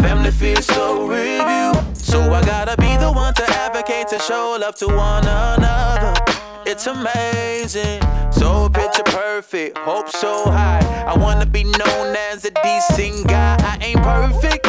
[0.00, 1.72] Family feels so review.
[1.92, 6.14] So I gotta be the one to advocate to show love to one another.
[6.64, 8.00] It's amazing,
[8.30, 11.04] so picture perfect, hope so high.
[11.04, 13.56] I wanna be known as a decent guy.
[13.58, 14.66] I ain't perfect,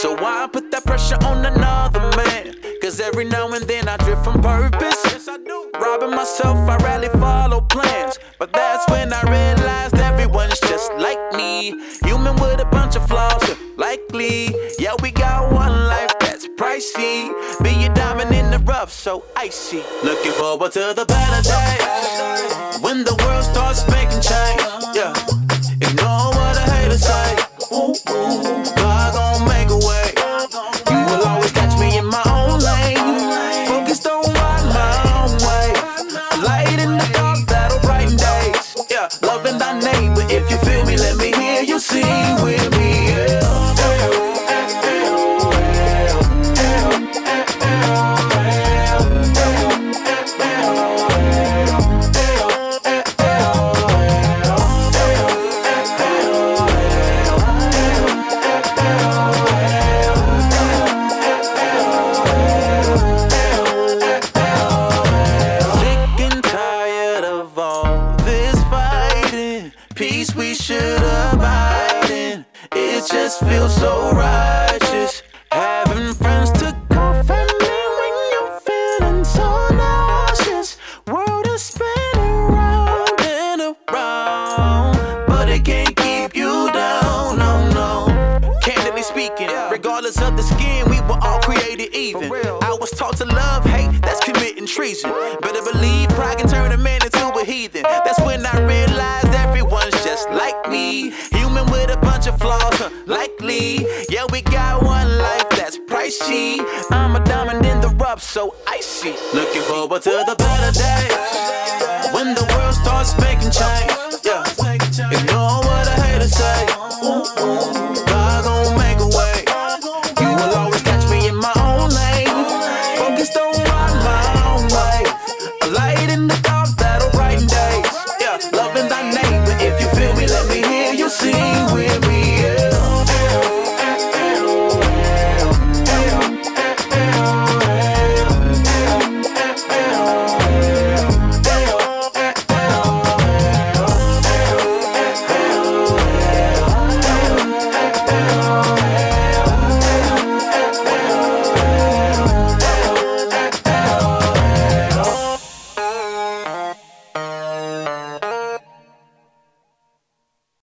[0.00, 2.54] so why put that pressure on another man?
[2.80, 4.96] Cause every now and then I drift from purpose.
[5.04, 5.70] Yes, I do.
[5.78, 8.18] Robbing myself, I rarely follow plans.
[8.38, 11.78] But that's when I realized everyone's just like me.
[12.04, 13.44] Human with a bunch of flaws,
[13.76, 14.54] likely.
[14.78, 17.28] Yeah, we got one life that's pricey.
[17.62, 19.82] Be a diamond in the rough, so icy.
[20.02, 22.80] Looking forward to the better days.
[22.80, 24.64] When the world starts making change.
[24.96, 25.12] Yeah.
[25.82, 27.36] Ignore what the haters say.
[27.72, 28.64] Ooh, ooh.
[28.76, 29.59] God gon' make